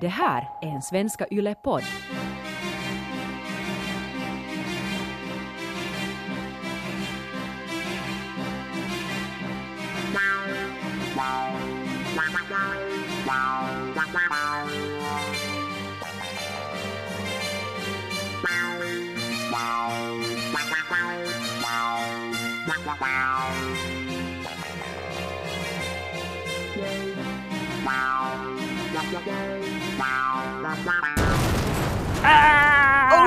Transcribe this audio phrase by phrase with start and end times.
[0.00, 1.82] Det här är en Svenska yle -podd.
[27.84, 29.57] Wow.
[30.68, 31.18] Yle-podd.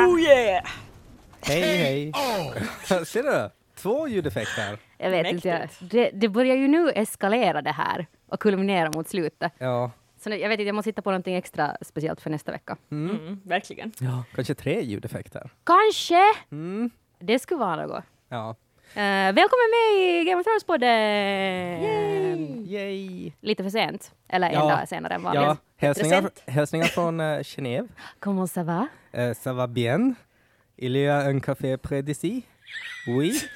[0.09, 0.63] Oh yeah!
[1.41, 2.11] Hej, hej.
[3.05, 3.49] Ser du?
[3.75, 4.77] Två ljudeffekter.
[4.97, 9.09] Jag vet inte, jag, det, det börjar ju nu eskalera det här och kulminera mot
[9.09, 9.53] slutet.
[9.57, 9.91] Ja.
[10.23, 12.77] Så nu- jag vet inte, jag måste hitta på någonting extra speciellt för nästa vecka.
[12.91, 13.91] Mm, verkligen.
[13.99, 14.23] ja.
[14.35, 15.49] Kanske tre ljudeffekter.
[15.63, 16.21] Kanske!
[16.51, 16.89] Mm.
[17.19, 18.03] Det skulle vara något.
[18.29, 18.55] Ja.
[18.93, 18.97] Uh,
[19.33, 22.65] välkommen med i Game of Thrones-podden!
[22.67, 23.31] Yay.
[23.41, 24.69] Lite för sent, eller en Ja.
[24.69, 25.43] dag senare än vanligt.
[25.43, 27.87] Ja, hälsningar, hälsningar från uh, Genève.
[28.19, 28.87] Comment ça va?
[29.17, 30.15] Uh, ça va bien?
[30.77, 32.43] Il y a un café près d'ici?
[33.07, 33.41] Oui.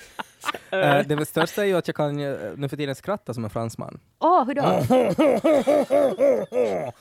[0.72, 3.50] Eh, det största är ju att jag kan eh, nu för tiden skratta som en
[3.50, 4.00] fransman.
[4.20, 4.62] Åh, hur då?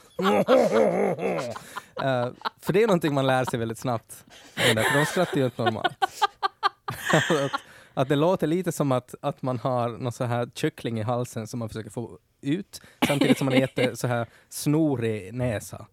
[2.03, 2.29] Eh,
[2.61, 4.25] för det är någonting man lär sig väldigt snabbt.
[4.55, 5.97] För de skrattar ju inte normalt.
[7.13, 7.61] att,
[7.95, 11.47] att det låter lite som att, att man har någon så här kyckling i halsen
[11.47, 15.87] som man försöker få ut samtidigt som man äter så här snorig näsa.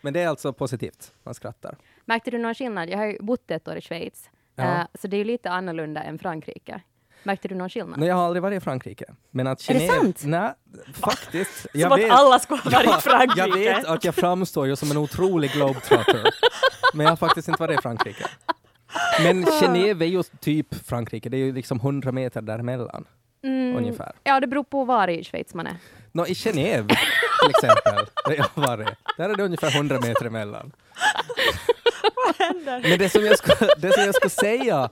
[0.00, 1.76] Men det är alltså positivt, man skrattar.
[2.04, 2.88] Märkte du någon skillnad?
[2.90, 4.64] Jag har ju bott ett år i Schweiz, Ja.
[4.64, 6.80] Eh, så det är ju lite annorlunda än Frankrike.
[7.22, 7.98] Märkte du någon skillnad?
[7.98, 9.04] Nej, jag har aldrig varit i Frankrike.
[9.30, 10.22] Men att Är det sant?
[10.24, 10.50] Nej,
[10.94, 11.60] faktiskt.
[11.60, 13.40] Som Jag att vet, alla skulle ha varit i Frankrike.
[13.40, 16.22] jag vet att jag framstår ju som en otrolig globetrotter.
[16.94, 18.24] men jag har faktiskt inte varit i Frankrike.
[19.22, 23.04] Men Genève är ju typ Frankrike, det är ju liksom 100 meter däremellan
[23.44, 24.12] Mm, ungefär.
[24.24, 25.76] Ja, det beror på var i Schweiz man är.
[26.12, 26.88] Nå, I Genève
[27.42, 30.72] till exempel, där jag har varit, där är det ungefär 100 meter emellan.
[32.82, 34.88] Men det som, jag skulle, det som jag skulle säga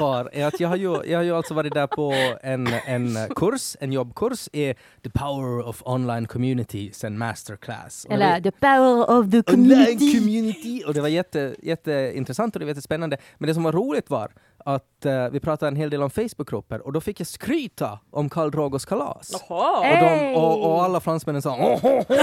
[0.00, 3.18] var är att jag har ju, jag har ju alltså varit där på en, en
[3.36, 4.74] kurs, en jobbkurs i
[5.04, 8.04] The Power of Online Communities and Masterclass.
[8.04, 10.18] Och Eller the power of the Online community.
[10.18, 10.82] community!
[10.86, 13.16] Och det var jätte, jätteintressant och det var jättespännande.
[13.38, 14.32] Men det som var roligt var
[14.64, 18.28] att eh, vi pratade en hel del om Facebookgrupper och då fick jag skryta om
[18.30, 19.44] Karl Dragos kalas.
[19.48, 19.56] Och,
[20.00, 22.16] de, och, och alla fransmännen sa "Åh, åh, åh,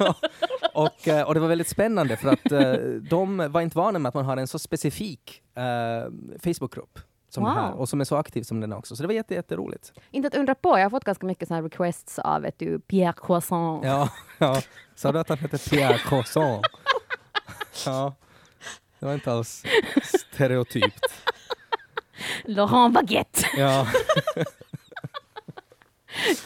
[0.00, 0.12] åh."
[0.74, 2.72] och, eh, och det var väldigt spännande för att eh,
[3.10, 5.62] de var inte vana med att man har en så specifik eh,
[6.44, 6.98] Facebookgrupp
[7.28, 7.52] som Wow.
[7.52, 8.96] här och som är så aktiv som den är också.
[8.96, 9.92] Så det var jätte, jätteroligt.
[10.10, 12.80] Inte att undra på, jag har fått ganska mycket såna här requests av vet du,
[12.80, 13.84] Pierre Croissant.
[13.84, 14.08] Ja,
[14.38, 14.62] ja.
[14.94, 16.66] Sa du att han hette Pierre Croissant?
[17.86, 18.14] Ja,
[18.98, 19.64] det var inte alls
[20.04, 21.06] stereotypt.
[22.44, 23.46] Laurent Baguette.
[23.56, 23.86] Ja,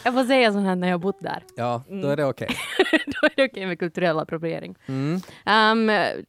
[0.04, 1.42] Jag får säga sånt här när jag har bott där.
[1.56, 2.48] ja då är det okej.
[3.06, 4.76] Då är det okej med kulturell appropriering.
[4.86, 5.14] Mm.
[5.46, 5.88] Um,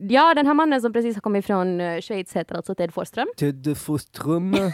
[0.09, 3.27] ja, den här mannen som precis har kommit från eh, Schweiz heter alltså Ted Forsström.
[3.37, 4.55] Ted de Frustrum.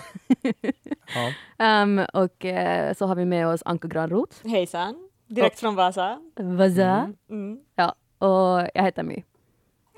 [1.58, 1.82] Ja.
[1.84, 4.48] Um, och eh, så har vi med oss Anka Granroth.
[4.48, 5.10] Hejsan.
[5.28, 6.20] Direkt från Vasa.
[6.36, 7.14] Vaza.
[7.30, 7.60] Mm.
[7.76, 9.24] Ja, och jag heter My.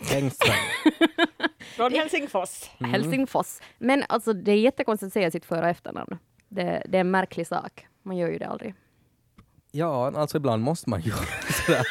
[1.75, 2.69] Från Helsingfors.
[2.79, 2.91] Mm.
[2.91, 3.59] Helsingfors.
[3.77, 6.17] Men alltså det är jättekonstigt att säga sitt för och efternamn.
[6.49, 7.87] Det, det är en märklig sak.
[8.03, 8.75] Man gör ju det aldrig.
[9.71, 11.11] Ja, alltså ibland måste man ju
[11.65, 11.87] sådär.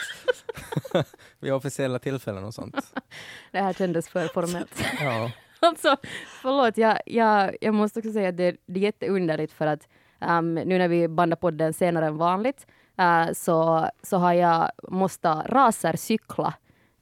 [1.40, 2.76] Vid officiella tillfällen och sånt.
[3.52, 4.84] Det här kändes för formellt.
[5.00, 5.30] Ja.
[5.64, 5.96] Alltså,
[6.42, 9.88] förlåt, jag, jag, jag måste också säga att det, det är jätteunderligt för att
[10.20, 12.66] um, nu när vi bandar podden senare än vanligt
[13.00, 16.54] uh, så, så har jag måste racercykla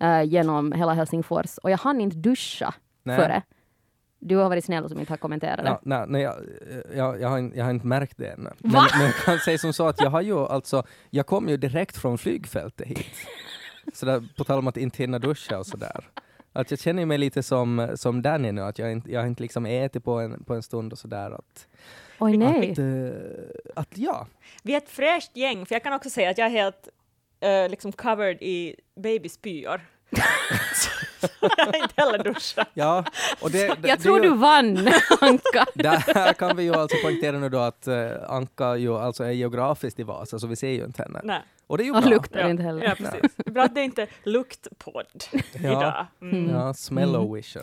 [0.03, 3.17] uh, genom hela Helsingfors och jag hann inte duscha Nej.
[3.17, 3.43] före.
[4.23, 5.69] Du har varit snäll som inte har kommenterat det.
[5.71, 6.35] Ja, nej, nej, jag,
[6.97, 8.51] jag, jag, har, inte- jag har inte märkt det ännu.
[8.59, 8.87] Men, Va?
[8.99, 11.97] men jag kan säga som så att jag har ju alltså, jag kom ju direkt
[11.97, 13.07] från flygfältet hit.
[13.95, 16.09] Så där, på tal om att inte hinna duscha och sådär.
[16.53, 19.43] Att jag känner mig lite som, som Danny nu, att jag inte, jag har inte
[19.43, 21.31] liksom ätit på en, på en stund och sådär.
[21.31, 21.67] Att,
[22.19, 22.73] Oj nej.
[22.73, 24.27] att, eh, att ja,
[24.63, 26.89] Vi är ett fräscht gäng, för jag kan också säga att jag är helt
[27.41, 29.81] eh, liksom covered i babyspyor.
[31.41, 32.69] Jag har inte heller duschat.
[32.75, 33.05] ja.
[33.41, 34.77] Och det, det, Jag tror ju- du vann,
[35.21, 35.67] Anka.
[35.75, 39.99] Där kan vi ju alltså poängtera nu då att eh, Anka ju alltså är geografiskt
[40.01, 41.21] i Vasa, så vi ser ju inte henne.
[41.25, 41.41] Nej.
[41.67, 42.01] Och det är ju bra.
[42.01, 42.85] luktar inte heller.
[42.85, 43.37] Ja, precis.
[43.37, 45.07] Bra att det inte är luktpodd
[45.55, 46.07] idag.
[46.23, 46.51] Mm.
[46.51, 47.63] Ja, smell-o-vision.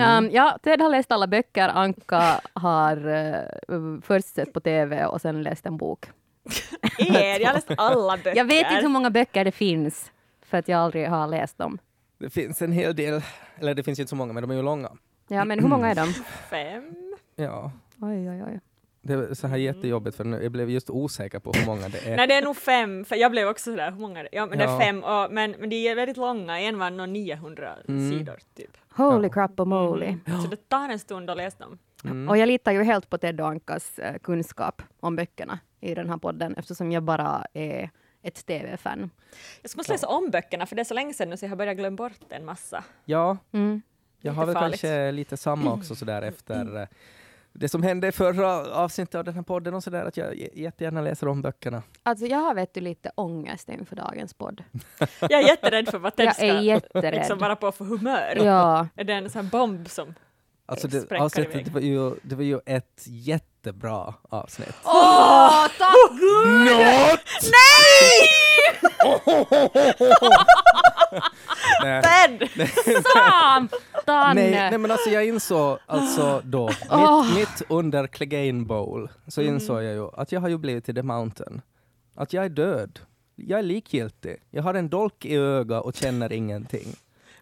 [0.00, 5.20] Um, ja, Ted har läst alla böcker, Anka har uh, först sett på TV och
[5.20, 6.06] sen läst en bok.
[6.98, 8.36] Er, jag har läst alla böcker.
[8.36, 10.12] Jag vet inte hur många böcker det finns,
[10.42, 11.78] för att jag aldrig har läst dem.
[12.18, 13.22] Det finns en hel del,
[13.58, 14.90] eller det finns ju inte så många, men de är ju långa.
[15.28, 16.12] Ja, men hur många är de?
[16.50, 16.94] Fem.
[17.36, 18.60] Ja, Oj, oj, oj.
[19.02, 22.06] Det är så här jättejobbigt för nu, jag blev just osäker på hur många det
[22.12, 22.16] är.
[22.16, 24.28] Nej, det är nog fem, för jag blev också sådär, hur många är det?
[24.32, 24.76] Ja, men det Ja.
[24.76, 28.10] är fem, och, men, men de är väldigt långa, en var nog 900 Mm.
[28.10, 28.70] sidor typ.
[28.96, 29.32] Holy Ja.
[29.32, 30.16] crap och moly.
[30.42, 31.78] Så det tar en stund att läsa dem.
[32.04, 32.28] Mm.
[32.28, 36.10] Och jag litar ju helt på Ted och Ankas eh, kunskap om böckerna i den
[36.10, 37.90] här podden eftersom jag bara är
[38.22, 39.10] ett TV-fan.
[39.62, 41.50] Jag ska måste läsa om böckerna, för det är så länge sedan nu så jag
[41.50, 42.84] har börjat glömma bort en massa.
[43.04, 43.82] Ja, Mm.
[44.20, 44.80] jag har väl farligt.
[44.80, 46.86] kanske lite samma också sådär efter eh,
[47.52, 51.00] det som hände i förra avsnittet av den här podden och sådär, att jag jättegärna
[51.00, 51.82] läser om böckerna.
[52.02, 54.64] Alltså jag har vet du lite ångest inför dagens podd.
[55.20, 57.14] Jag är jätterädd för vad Ted Jag ska är jätterädd.
[57.14, 58.32] liksom vara på för humör.
[58.44, 60.14] Ja, Är det en sån här bomb som...
[60.66, 64.74] Alltså det, avsnittet, det, var ju, det var ju ett jättebra avsnitt.
[64.84, 66.48] Åh, tack gud!
[66.64, 67.20] Not!
[67.42, 68.28] Nej!
[71.82, 72.02] Nej.
[72.02, 72.48] Ted!
[73.04, 73.68] Satan!
[74.36, 77.26] Nej, nej men alltså jag insåg alltså då, Åh.
[77.26, 80.94] mitt, mitt under Clegane Bowl, så insåg jag ju att jag har ju blivit till
[80.94, 81.62] The Mountain.
[82.14, 83.00] Att jag är död.
[83.36, 84.42] Jag är likgiltig.
[84.50, 86.94] Jag har en dolk i ögat och känner ingenting.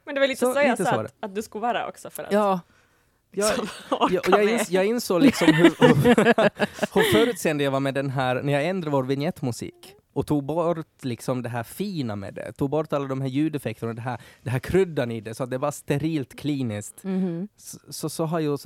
[0.04, 2.10] Men det var lite Så, så, jag lite sa att, att du skulle vara också
[2.10, 2.60] för att Ja.
[3.34, 4.48] Jag, jag, jag, med.
[4.48, 5.64] ins, jag insåg liksom hur,
[6.94, 11.04] hur, förutseende jag var med den här, när jag ändrade vår vignettmusik och tog bort
[11.04, 14.20] liksom det här fina med det, tog bort alla de här ljudeffekterna och det här,
[14.42, 17.04] det här kryddan i det så att det var sterilt kliniskt.
[17.04, 17.48] Mhm.
[17.56, 18.58] Så, så, så har ju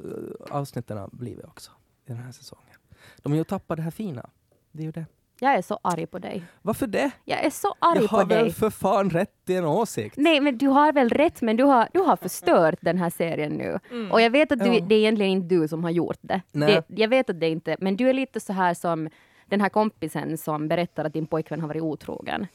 [0.50, 1.70] avsnitten blivit också
[2.06, 2.76] i den här säsongen.
[3.22, 4.30] De har ju tappat det här fina.
[4.72, 5.06] Det är ju det.
[5.40, 6.42] Jag är så arg på dig.
[6.62, 7.10] Varför det?
[7.24, 8.42] Jag är så arg jag på har dig.
[8.42, 10.16] väl för fan rätt till en åsikt.
[10.16, 13.52] Nej, men du har väl rätt, men du har, du har förstört den här serien
[13.52, 13.78] nu.
[13.90, 14.12] Mm.
[14.12, 14.80] Och jag vet att du, Ja.
[14.80, 16.40] det är egentligen inte du som har gjort det.
[16.52, 16.82] Nej.
[16.88, 17.02] det.
[17.02, 19.08] Jag vet att det inte, men du är lite så här som
[19.46, 22.46] den här kompisen som berättar att din pojkvän har varit otrogen.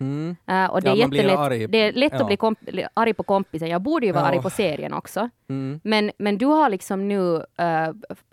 [0.00, 0.36] Mm.
[0.50, 2.20] Uh, och det, Ja, är jättelätt, det är lätt Ja.
[2.20, 3.68] att bli komp- arg på kompisen.
[3.68, 4.28] Jag borde ju vara Ja.
[4.28, 5.28] arg på serien också.
[5.48, 5.80] Mm.
[5.84, 7.42] Men, men du har liksom nu uh,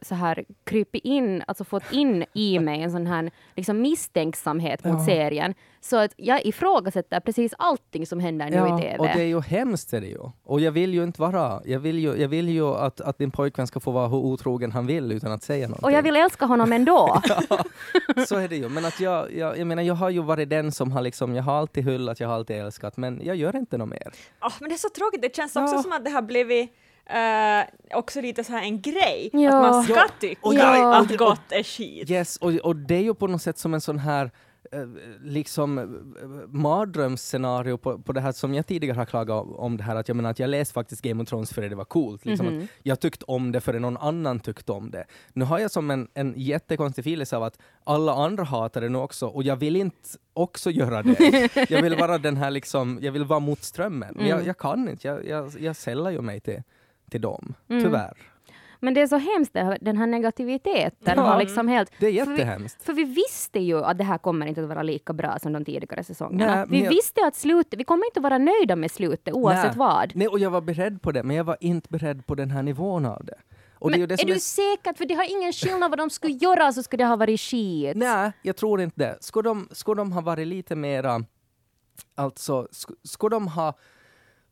[0.01, 5.05] så här krypit in, alltså fått in i mig en sån här liksom misstänksamhet mot
[5.05, 5.53] serien.
[5.89, 8.97] Så att jag ifrågasätter precis allting som händer nu i TV.
[8.97, 10.19] och det är ju hemskt är det ju.
[10.43, 13.31] Och jag vill ju inte vara, jag vill ju, jag vill ju att, att din
[13.31, 15.85] pojkvän ska få vara hur otrogen han vill utan att säga någonting.
[15.85, 17.21] Och jag vill älska honom ändå.
[18.27, 18.69] Så är det ju.
[18.69, 21.43] Men att jag, jag, jag menar, jag har ju varit den som har liksom, jag
[21.43, 24.11] har alltid hyllat, jag har alltid älskat, men jag gör inte något mer.
[24.41, 25.81] Åh, men det är så tråkigt, det känns också Ja.
[25.81, 26.69] som att det har blivit
[27.09, 29.47] eh, också lite så här en grej, Ja.
[29.65, 32.09] att man ska Ja, tycka och jag- att gott är skit.
[32.11, 34.31] Yes, och, och det är ju på något sätt som en sån här
[35.21, 35.85] liksom eh,
[36.47, 40.15] mardrömsscenario på, på det här som jag tidigare har klagat om det här att jag
[40.15, 42.25] menar att jag läste faktiskt Game of Thrones för det var coolt.
[42.25, 42.61] Liksom Mhm.
[42.63, 45.05] att jag tyckte om det för någon annan tyckte om det.
[45.33, 48.97] Nu har jag som en, en jättekonstig feeling av att alla andra hatar det nu
[48.97, 51.49] också och jag vill inte också göra det.
[51.69, 54.13] jag vill vara den här liksom, jag vill vara mot strömmen.
[54.15, 54.47] Men jag, Mm.
[54.47, 56.61] jag kan inte, jag, jag, jag sällar ju mig till,
[57.09, 57.83] till dem, Mm.
[57.83, 58.17] tyvärr.
[58.79, 61.21] Men det är så hemskt, det den här negativiteten Ja.
[61.21, 61.91] har liksom helt...
[61.99, 62.83] Det är För vi- jättehemskt.
[62.83, 65.65] För vi visste ju att det här kommer inte att vara lika bra som de
[65.65, 66.55] tidigare säsongerna.
[66.55, 69.63] Nej, vi jag- visste att slutet, vi kommer inte att vara nöjda med slutet oavsett
[69.65, 69.77] Nej.
[69.77, 70.11] vad.
[70.15, 72.63] Nej, och jag var beredd på det, men jag var inte beredd på den här
[72.63, 73.37] nivån av det.
[73.79, 74.93] Och är Men det är som du säker?
[74.93, 77.97] För det har ingen skillnad vad de skulle göra så skulle det ha varit skit.
[77.97, 79.17] Nej, jag tror inte det.
[79.21, 81.23] Ska de, ska de ha varit lite mera...
[82.15, 82.67] Alltså,
[83.03, 83.73] ska de ha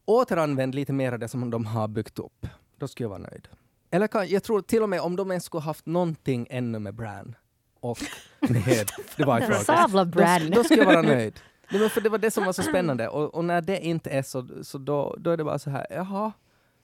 [0.06, 2.48] återanvänt lite mer av det som de har byggt upp,
[2.78, 3.48] då skulle jag vara nöjd.
[3.94, 6.94] Eller kan, jag tror till och med om de ens skulle haft någonting ännu med
[6.96, 7.36] Bran
[7.80, 7.98] och
[8.40, 10.50] med The White Walkers, Sabla då, Bran.
[10.50, 11.40] då skulle jag vara nöjd.
[11.72, 14.10] Nej, men för det var det som var så spännande och, och när det inte
[14.10, 16.32] är så, så då, då är det bara så här, jaha,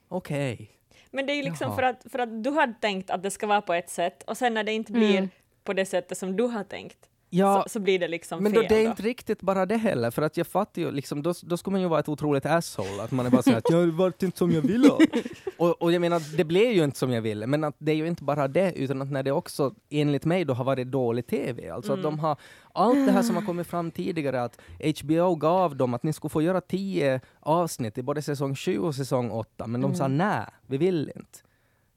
[0.07, 0.71] okej.
[1.11, 1.75] Men det är ju liksom Jaha.
[1.75, 4.37] för att, för att du hade tänkt att det ska vara på ett sätt och
[4.37, 5.29] sen när det inte blir Mm.
[5.63, 6.97] på det sättet som du har tänkt
[7.29, 8.61] Ja, så, så blir det liksom Men fel.
[8.61, 8.89] då, det är då.
[8.89, 11.81] inte riktigt bara det heller, för att jag fattar ju liksom, då, då ska man
[11.81, 14.51] ju vara ett otroligt asshole, att man är bara såhär att jag vart inte som
[14.51, 14.89] jag ville.
[15.57, 17.95] och, och jag menar, det blev ju inte som jag ville, men att det är
[17.95, 21.27] ju inte bara det, utan att när det också enligt mig då har varit dålig
[21.27, 22.37] TV, alltså att de har
[22.73, 24.59] allt det här som har kommit fram tidigare, att
[25.01, 28.95] HBO gav dem att ni skulle få göra tio avsnitt i både säsong 7 och
[28.95, 31.39] säsong 8, men de sa nej, vi vill inte.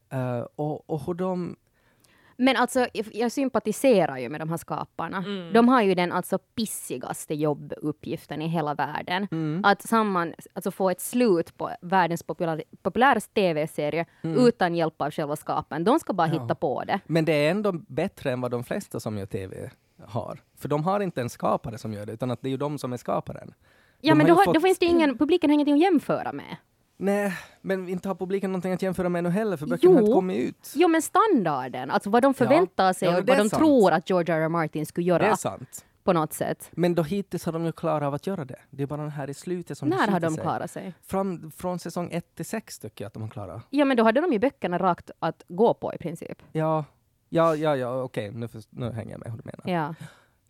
[0.09, 1.55] Eh, och, och hur de
[2.37, 5.17] Men alltså, jag- sympatiserar ju med de här skaparna.
[5.17, 5.53] Mm.
[5.53, 9.27] De har ju den alltså pissigaste jobbuppgiften i hela världen.
[9.31, 9.61] Mm.
[9.65, 15.35] Att samman, alltså få ett slut på världens populär, populäraste tv-serie utan hjälp av själva
[15.35, 15.83] skaparen.
[15.83, 16.37] De ska bara Mm.
[16.37, 16.43] Ja.
[16.43, 16.99] hitta på det.
[17.07, 19.69] Men det är ändå bättre än vad de flesta som gör TV
[20.07, 20.39] har.
[20.57, 22.77] För de har inte en skapare som gör det, utan att det är ju de
[22.77, 23.53] som är skaparen.
[24.01, 26.57] Ja, De men då, fått- då finns det ingen, publiken har ingenting att jämföra med.
[26.97, 30.05] Nej, men inte har publiken någonting att jämföra med nu heller, för böckerna har Jo.
[30.05, 30.71] inte kommit ut.
[30.75, 33.53] Jo, men standarden, alltså vad de förväntar sig Ja, och vad de sant.
[33.63, 34.41] tror att George R.
[34.41, 34.49] R.
[34.49, 35.85] Martin skulle Det är göra sant.
[36.03, 36.69] på något sätt.
[36.71, 38.59] Men då hittills har de ju klarat av att göra det.
[38.69, 40.41] Det är bara den här i slutet som När har de sig.
[40.43, 40.93] klarat sig?
[41.01, 43.61] Fram, från säsong 1 till 6 tycker jag att de har klarat.
[43.69, 46.37] Ja, men då hade de ju böckerna rakt att gå på i princip.
[46.51, 46.85] Ja,
[47.29, 49.79] Ja, ja, ja, okej, nu, först- nu hänger jag med hur du menar.
[49.81, 49.95] Ja.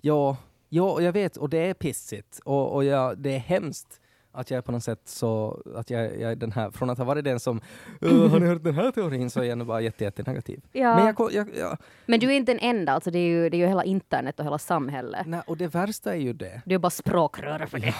[0.02, 0.38] Ja,
[0.70, 2.40] ja, jag vet, och det är pissigt.
[2.46, 4.00] Och, och jag, det är hemskt
[4.34, 6.98] att jag är på något sätt så, att jag, jag är den här, från att
[6.98, 7.62] ha varit den som
[8.02, 10.62] "Åh, har ni hört den här teorin så är jag nu bara jätte, jätte negativ.
[10.72, 10.96] Ja.
[10.96, 13.58] Men jag, jag, jag, Men du är inte den enda, alltså det är ju, det
[13.58, 15.28] är ju hela internet och hela samhället.
[15.28, 16.62] nej, och det värsta är ju det.
[16.66, 17.94] Du är bara språkröre för det.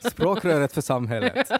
[0.10, 1.50] Språkröret för samhället.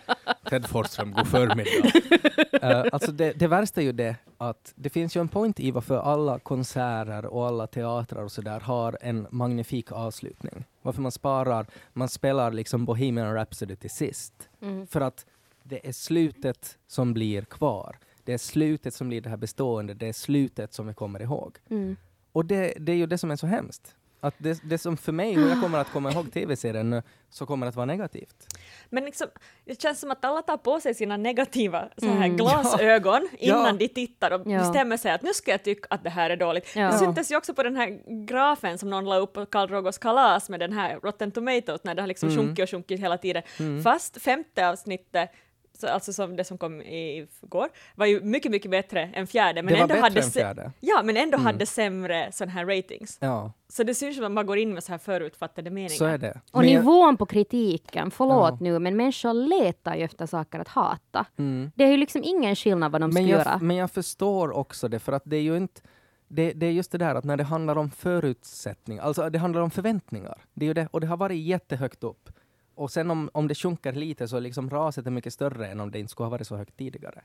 [0.51, 2.81] Ted Forsström, god förmiddag.
[2.83, 5.71] uh, alltså det, det värsta är ju det att det finns ju en point i
[5.71, 10.65] varför alla konserter och alla teatrar och sådär har en magnifik avslutning.
[10.87, 14.49] Varför man sparar, man spelar liksom Bohemian Rhapsody till sist.
[14.61, 14.87] Mm.
[14.87, 15.27] För att
[15.63, 17.99] det är slutet som blir kvar.
[18.25, 21.59] Det är slutet som blir det här bestående, det är slutet som vi kommer ihåg.
[21.69, 21.97] Mm.
[22.33, 23.95] Och det, det är ju det som är så hemskt.
[24.27, 27.47] Att det, det som för mig, hur jag kommer att komma ihåg tv-serien nu, så
[27.47, 28.47] kommer det att vara negativt.
[28.91, 29.27] Men liksom,
[29.65, 32.37] det känns som att alla tar på sig sina negativa så här Mm.
[32.37, 33.59] glasögon Ja.
[33.59, 34.59] innan de tittar och Ja.
[34.59, 36.73] bestämmer sig att nu ska jag tycka att det här är dåligt.
[36.77, 36.87] Ja.
[36.93, 39.99] Det syntes ju också på den här grafen som någon la upp på Karl Rogos
[39.99, 42.41] kalas med den här Rotten Tomatoes när det har liksom Mm.
[42.47, 43.43] sjunkit och sjunkit hela tiden.
[43.85, 45.31] Fast femte avsnittet
[45.77, 49.63] så, alltså som det som kom i går, var ju mycket, mycket bättre än fjärde.
[49.63, 50.73] Men det var ändå bättre hade än fjärde.
[50.81, 51.47] Ja, men ändå Mm.
[51.47, 53.19] hade sämre sån här ratings.
[53.21, 55.89] Ja, Så det syns som att man går in med så här förutfattade meningar.
[55.89, 56.41] så är det.
[56.53, 58.59] Och Men jag- nivån på kritiken, förlåt Ja.
[58.61, 61.27] nu, men människor letar ju efter saker att hata.
[61.39, 61.71] Mm.
[61.75, 63.51] Det är ju liksom ingen skillnad vad de ska Men göra.
[63.51, 65.81] jag, men jag förstår också det, för att det är ju inte
[66.29, 69.61] det, det är just det där att när det handlar om förutsättningar, alltså det handlar
[69.61, 70.39] om förväntningar.
[70.55, 72.31] Det är ju det, och det har varit jättehögt upp.
[72.77, 75.81] Och sen om, om det sjunker lite så är liksom raset är mycket större än
[75.81, 77.23] om det inte skulle ha varit så högt tidigare.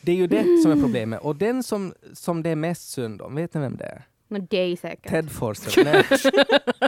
[0.00, 1.20] Det är ju det som är problemet.
[1.20, 4.02] Och den som, som det är mest synd om, vet ni vem det är?
[4.28, 5.10] Men det är säkert.
[5.10, 5.84] Ted Forsström.
[5.84, 6.04] Nej.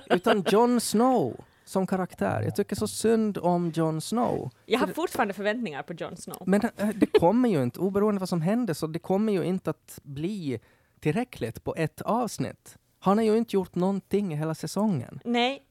[0.11, 2.43] Utan Jon Snow som karaktär.
[2.43, 4.51] Jag tycker så synd om Jon Snow.
[4.67, 6.43] Jag har fortfarande förväntningar på Jon Snow.
[6.47, 9.71] Men äh, det kommer ju inte, oberoende vad som händer, så det kommer ju inte
[9.71, 10.61] att bli
[11.01, 12.77] tillräckligt på ett avsnitt.
[12.99, 15.21] Han har ju inte gjort någonting i hela säsongen.
[15.25, 15.63] Nej,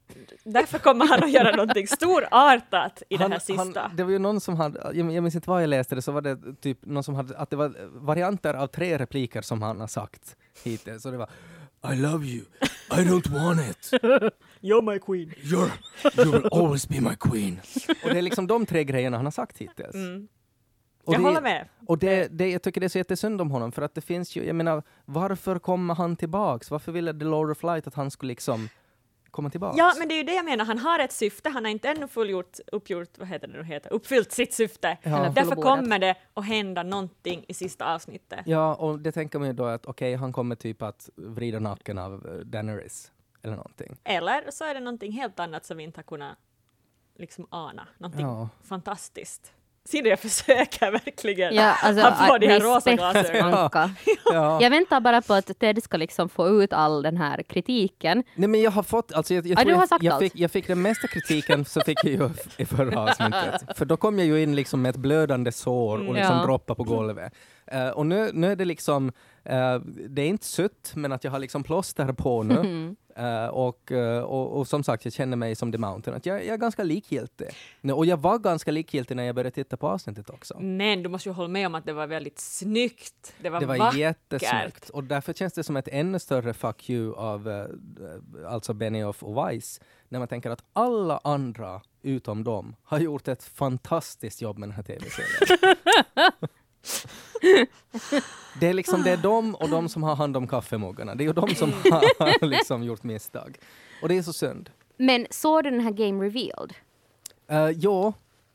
[0.44, 3.82] därför kommer han att göra någonting storartat i det han, här sista.
[3.82, 6.02] Han, det var ju någon som hade, jag, jag minns inte vad jag läste det,
[6.02, 9.62] så var det typ någon som hade, att det var varianter av tre repliker som
[9.62, 11.04] han har sagt hittills.
[11.04, 11.30] Så det var
[11.94, 12.46] I love you,
[12.92, 13.92] I don't want it,
[14.62, 15.34] You're my queen.
[15.42, 15.72] you're,
[16.18, 17.60] you will always be my queen.
[18.04, 19.96] Och det är liksom de tre grejerna han har sagt hittills.
[19.96, 20.28] Mm.
[21.06, 21.68] Och Jag det- håller med.
[21.88, 24.36] Och det, det, jag tycker det är så jättesynd om honom, för att det finns
[24.36, 26.72] ju, jag menar, varför kommer han tillbaks?
[26.72, 28.70] Varför ville The Lord of Light att han skulle liksom
[29.34, 29.78] komma tillbaks?
[29.78, 30.66] Ja, men det är ju det jag menar.
[30.66, 31.50] Han har ett syfte.
[31.50, 34.98] Han har inte ännu fullgjort, uppgjort, vad heter det nu heter, uppfyllt sitt syfte.
[35.04, 35.30] Ja.
[35.36, 38.40] Därför kommer det att hända någonting i sista avsnittet.
[38.46, 41.98] Ja, och det tänker man ju då att okej, han kommer typ att vrida nacken
[41.98, 43.12] av eh, Daenerys,
[43.42, 43.98] eller någonting.
[44.04, 46.38] Eller så är det någonting helt annat som vi inte har kunnat
[47.16, 47.88] liksom ana.
[47.98, 48.50] Någonting Ja.
[48.64, 49.54] fantastiskt.
[49.92, 53.70] Du, jag försöker verkligen Ja, alltså, ha på de här rosa glasögonen.
[54.26, 54.62] Ja.
[54.62, 58.24] Jag väntar bara på att Ted ska liksom få ut all den här kritiken.
[58.36, 60.14] Nej men jag har fått, alltså jag, jag, Ja, tror du har jag, sagt jag,
[60.14, 60.24] allt.
[60.24, 63.78] fick, jag fick den mesta kritiken så fick jag ju i förra avsnittet.
[63.78, 66.44] För då kom jag ju in liksom med ett blödande sår och liksom Ja.
[66.46, 67.34] droppa på golvet.
[67.68, 69.12] Eh, och nu, nu är det liksom,
[69.46, 69.76] eh,
[70.10, 72.56] det är inte sött men att jag har liksom plåster på nu.
[72.60, 72.96] Mm.
[73.16, 76.46] Eh, och, eh, och, och som sagt, jag känner mig som The Mountain, att jag,
[76.46, 77.48] jag är ganska likgiltig.
[77.94, 80.60] Och jag var ganska likgiltig när jag började titta på avsnittet också.
[80.60, 83.34] Men du måste ju hålla med om att det var väldigt snyggt.
[83.42, 84.00] Det var, Det var vackert.
[84.00, 87.66] jättesnyggt och därför känns det som ett ännu större fuck you av eh,
[88.54, 93.44] alltså Benioff och Weiss när man tänker att alla andra utom dem har gjort ett
[93.44, 95.64] fantastiskt jobb med den här tv-serien.
[98.60, 101.16] det är liksom det är de och de som har hand om kaffemuggarna.
[101.16, 101.72] Det är ju de som
[102.20, 103.58] har liksom gjort misstag.
[104.02, 104.70] Och det är så synd.
[104.98, 106.74] Men såg du den här Game Revealed?
[107.52, 108.14] Uh, jo,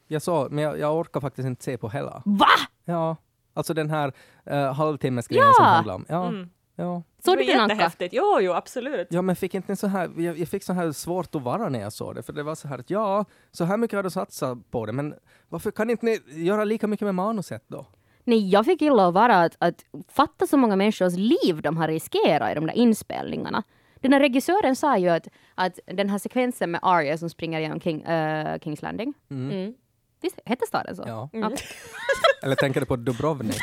[0.09, 2.23] jag sa, men jag, jag orkar faktiskt inte se på hela.
[2.25, 2.47] Va?
[2.85, 3.16] Ja,
[3.54, 4.12] alltså den här
[4.50, 5.52] uh, halvtimmesgrejen Ja!
[5.57, 6.04] som handlar om.
[6.09, 6.50] Ja, Mm.
[6.76, 7.02] ja.
[7.25, 7.75] Såg det du var den Anka?
[7.75, 8.14] jättehäftigt.
[8.14, 9.07] Jo, jo, absolut.
[9.11, 11.68] Ja, men fick inte en så här, jag, jag fick så här svårt att vara
[11.68, 14.02] när jag såg det, för det var så här att ja, så här mycket har
[14.02, 15.14] du satsat på det, men
[15.49, 17.87] varför kan inte ni göra lika mycket med manuset då?
[18.28, 21.88] Nej, jag fick illa att vara att, att fatta så många människors liv de har
[21.88, 23.62] riskerat i de där inspelningarna.
[24.00, 27.80] Den här regissören sa ju att, att den här sekvensen med Arya som springer genom
[27.80, 29.50] King, eh, Kings Landing, Mm.
[29.50, 29.75] Mm.
[30.23, 31.02] visst hette staden så?
[31.06, 31.28] Ja.
[31.32, 31.52] Mm.
[32.42, 33.56] Eller tänker du på Dubrovnik?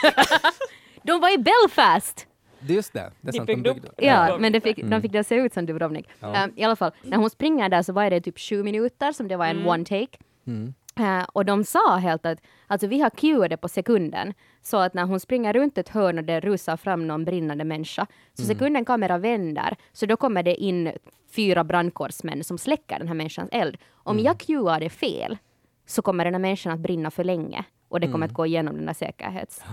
[1.03, 2.27] De var i Belfast!
[2.60, 3.89] Det är just det, det är De sant, de byggde.
[3.98, 6.07] Ja, men det fick, de fick det se ut som Dubrovnik.
[6.19, 6.36] Ja.
[6.36, 9.27] Ehm, I alla fall, när hon springer där så var det typ sju minuter som
[9.27, 9.67] det var en Mm.
[9.67, 10.17] one take.
[10.48, 10.74] Mm.
[11.00, 14.34] Eh, och de sa helt att alltså, vi har cueat det på sekunden.
[14.62, 18.08] Så att när hon springer runt ett hörn och det rusar fram någon brinnande människa,
[18.34, 18.56] så Mm.
[18.56, 20.92] sekunden kamera vänder, så då kommer det in
[21.32, 23.78] fyra brandkårsmän som släcker den här människans eld.
[23.94, 24.25] Om Mm.
[24.25, 25.38] jag cuear det fel,
[25.86, 28.28] så kommer den här människan att brinna för länge och det kommer Mm.
[28.32, 29.64] att gå igenom den där säkerhets...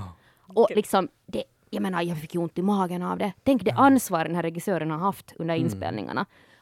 [0.54, 3.32] Och liksom, det, jag menar, jag fick ju ont i magen av det.
[3.42, 5.66] Tänk det ansvar den här regissören har haft under Mm.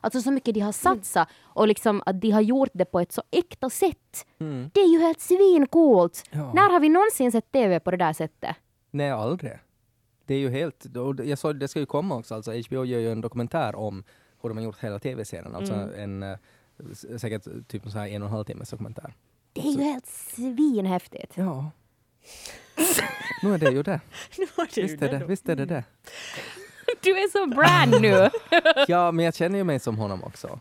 [0.00, 3.12] Alltså så mycket de har satsat och liksom att de har gjort det på ett
[3.12, 4.26] så äkta sätt.
[4.72, 6.22] Det är ju helt svincoolt.
[6.30, 6.46] Mm.
[6.46, 6.52] Ja.
[6.54, 8.56] När har vi någonsin sett TV på det där sättet?
[8.90, 9.58] Nej, aldrig.
[10.26, 10.86] Det är ju helt...
[11.24, 14.04] Jag sa det ska ju komma också, alltså HBO gör ju en dokumentär om
[14.42, 16.36] hur de har gjort hela tv-serien, alltså en eh,
[17.18, 19.14] säkert typ en så här en och en halv timmes dokumentär.
[19.52, 21.32] Det är ju helt svinhäftigt.
[21.34, 21.70] Ja.
[23.42, 24.00] nu är det ju det.
[24.38, 25.26] Nu var det Visst är det, då.
[25.26, 25.84] visst är det det.
[27.02, 28.30] Du är så brand nu!
[28.88, 30.60] Ja, men jag känner ju mig som honom också.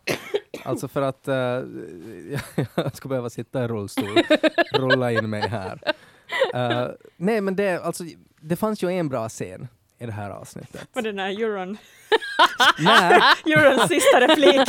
[0.63, 1.36] Alltså för att eh,
[2.75, 4.17] jag ska behöva sitta i rullstol,
[4.74, 5.79] rulla in mig här.
[6.53, 8.03] Eh, nej, men det, alltså,
[8.41, 9.67] det fanns ju en bra scen
[10.00, 10.93] i det här avsnittet.
[10.93, 11.77] På den här euron,
[12.79, 14.67] Nej, eurons sista replik.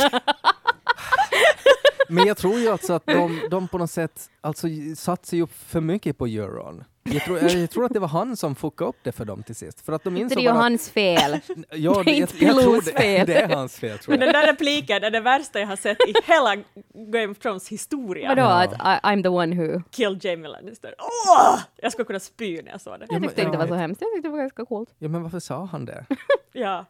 [2.09, 5.53] men jag tror ju alltså att de, de på något sätt alltså, satsar ju upp
[5.67, 6.83] för mycket på euron.
[7.03, 9.55] Jag tror, jag, tror att det var han som fuckade upp det för dem till
[9.55, 9.81] sist.
[9.85, 11.39] För att de Det är insåg ju att- hans fel.
[11.71, 13.27] Ja, det är jag, inte det, fel.
[13.27, 14.33] det är hans fel tror Men jag.
[14.33, 16.55] den där repliken är det värsta jag har sett i hela
[16.93, 18.29] Game of Thrones historia.
[18.29, 18.63] Vadå Ja.
[18.63, 19.81] att I, I'm the one who...
[19.91, 20.95] Kill Jamie Lannister.
[20.99, 21.59] Åh!
[21.75, 23.05] Jag skulle kunna spy när jag såg det.
[23.09, 23.77] Ja, Jag men- tyckte inte det var så ja.
[23.77, 24.01] hemskt.
[24.01, 24.89] Jag tyckte det var ganska coolt.
[24.99, 26.05] Ja, men varför sa han det?
[26.53, 26.85] Ja,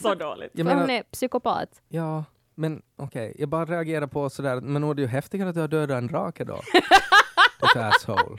[0.00, 0.50] så dåligt.
[0.54, 1.68] Jag För han menar, är psykopat.
[1.88, 5.54] ja, men okej, jag bara reagerar på sådär, men nog är det ju häftigare att
[5.54, 6.60] du har dödat en drake då.
[7.64, 8.36] Ett asshole.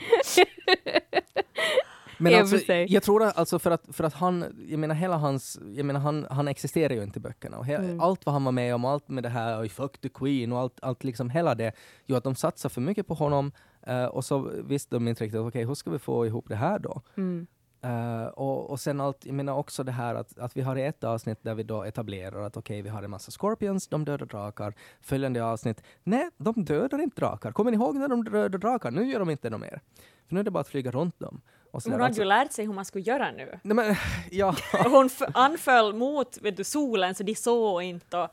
[2.17, 5.17] Men och alltså, jag tror att, alltså för att, för att han, jag menar hela
[5.17, 7.57] hans, jag menar han, han existerar ju inte i böckerna.
[7.57, 7.99] Och he, Mm.
[7.99, 10.59] Allt vad han var med om, allt med det här, "Oj, fuck the queen och
[10.59, 11.71] allt, allt liksom hela det,
[12.05, 13.51] gjorde att de satsade för mycket på honom
[13.87, 16.79] eh, och så visste de inte riktigt, okej hur ska vi få ihop det här
[16.79, 17.01] då?
[17.17, 17.47] Mm.
[17.85, 21.03] Eh, och, och sen allt, jag menar också det här att, att vi har ett
[21.03, 24.73] avsnitt där vi då etablerar att okej, vi har en massa scorpions, de dödar drakar.
[25.01, 27.51] Följande avsnitt, nej, de dödar inte drakar.
[27.51, 28.91] Kommer ni ihåg när de dödade drakar?
[28.91, 29.81] Nu gör de inte det mer.
[30.27, 31.41] För nu är det bara att flyga runt dem.
[31.71, 31.83] Och.
[31.83, 33.59] Hon hade Alltså, ju lärt sig hur man skulle göra nu.
[33.63, 33.95] nej, men,
[34.31, 38.17] ja, hon f- anföll mot vet du, solen så de såg inte.
[38.17, 38.29] Och,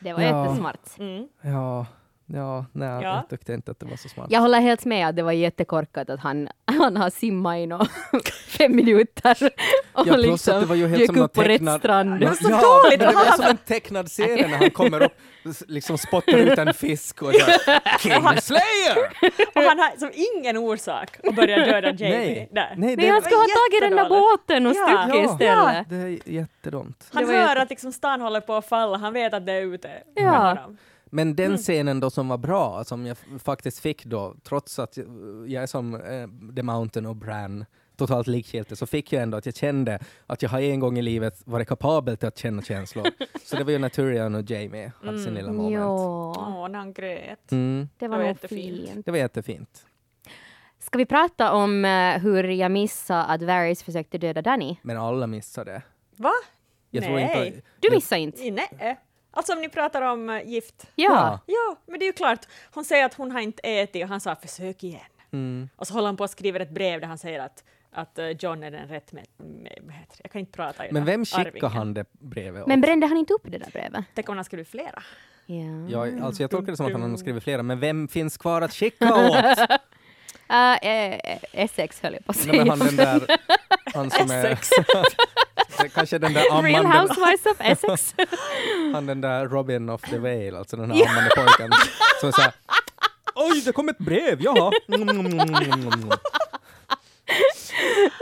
[0.00, 0.44] Det var Ja.
[0.46, 0.98] jättesmart.
[0.98, 1.28] mm.
[1.40, 1.86] ja,
[2.26, 3.02] ja, nej, Ja.
[3.02, 4.26] jag tyckte inte att det var så smart.
[4.30, 7.68] Jag håller helt med att det var jättekorkat att han, han har simmat i
[8.48, 9.36] fem minuter
[9.92, 12.22] och Ja, liksom att det var ju helt dök som upp på rätt tecknad- strand.
[12.22, 13.00] Ja, så ja, dåligt.
[13.00, 15.12] men det var som en tecknad serie när han kommer upp,
[15.68, 18.96] liksom spottar ut en fisk och så här, Kingslayer!
[19.54, 22.18] och han har som ingen orsak att börja döda Jamie.
[22.18, 25.04] Nej, nej, Nej, det, han ska ha var tagit den där båten och Ja.
[25.06, 25.32] stuckit Ja.
[25.32, 25.88] istället.
[25.88, 27.08] det är jättedumt.
[27.12, 29.46] Han Det var hör jätte- att liksom stan håller på att falla, han vet att
[29.46, 30.58] det är ute Ja.
[31.14, 31.58] Men den Mm.
[31.58, 34.96] scenen då som var bra, som jag faktiskt fick då, trots att
[35.46, 37.64] jag, är som eh, The Mountain och Bran,
[37.96, 41.02] totalt likgiltig, så fick jag ändå att jag kände att jag har en gång i
[41.02, 43.06] livet varit kapabel till att känna känslor.
[43.44, 45.74] så det var ju när Tyrion och Jamie hade sin lilla moment.
[45.74, 45.86] Ja,
[46.38, 47.52] Åh, när han grät.
[47.52, 48.88] Mm, det var Det var jättefint.
[48.90, 49.04] fint.
[49.06, 49.86] det var jättefint.
[50.78, 54.76] Ska vi prata om eh, hur jag missade att Varys försökte döda Danny?
[54.82, 55.82] Men alla missade.
[56.16, 56.32] Va?
[56.90, 57.46] Jag tror Nej.
[57.46, 57.60] inte...
[57.80, 58.50] Du missade inte?
[58.50, 59.00] Nej.
[59.34, 60.90] Alltså om ni pratar om uh, gift.
[60.94, 61.40] Ja.
[61.46, 62.46] Ja, men det är ju klart.
[62.70, 65.00] Hon säger att hon har inte ätit och han sa försök igen.
[65.32, 65.68] Mm.
[65.76, 68.30] Och så håller han på att skriva ett brev där han säger att, att uh,
[68.30, 70.20] John är den rätt med, med det?
[70.22, 72.68] Jag kan inte prata Men vem skickade han det brevet åt?
[72.68, 74.04] Men brände han inte upp det där brevet?
[74.14, 75.02] Tänk om han skulle flera.
[75.46, 75.88] Ja.
[75.88, 78.62] Ja, alltså jag tolkar det som att han har skrivit flera, men vem finns kvar
[78.62, 79.70] att skicka åt?
[79.70, 82.52] Uh, eh, Essex höll jag på att säga.
[82.52, 83.36] Nej, men han den där,
[83.94, 84.58] han som är...
[85.94, 88.14] Kanske den där Real ammande, Housewives of Essex.
[88.92, 91.70] han den där Robin of the Vale, alltså den här ammande pojken
[92.20, 92.52] som är såhär
[93.34, 94.72] Oj, det kom ett brev, jaha.
[94.88, 96.10] Mm, mm, mm,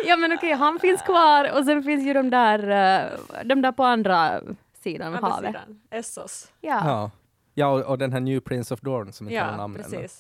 [0.07, 3.73] ja men okej, han finns kvar och sen finns ju de där, eh, de där
[3.73, 4.41] på andra
[4.83, 5.49] sidan av Andra havet.
[5.51, 5.81] sidan.
[5.91, 6.53] Essos.
[6.61, 6.81] Ja.
[6.85, 7.11] Ja,
[7.55, 9.85] ja och, och den här New Prince of Dorn som inte har Ja, namn ännu.
[9.85, 10.19] precis.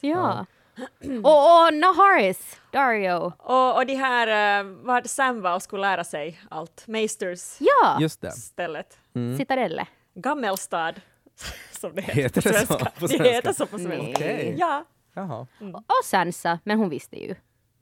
[1.25, 3.33] Och, och Naharis, Dario.
[3.39, 6.85] Och, och de här, uh, vad Sam var och skulle lära sig allt.
[6.87, 8.31] Meisters Ja, Just det.
[8.33, 8.99] stället.
[9.15, 9.39] Mm.
[9.39, 9.87] Citadelle.
[10.15, 10.95] Gammelstad.
[11.81, 12.85] Som det heter, Heter på det så svenska.
[12.85, 13.31] på Det svenska?
[13.33, 13.99] heter så på svenska.
[13.99, 14.13] Nej.
[14.15, 14.55] Okej.
[14.59, 14.85] Ja.
[15.15, 15.47] Jaha.
[15.71, 17.35] Och Sansa, men hon visste ju.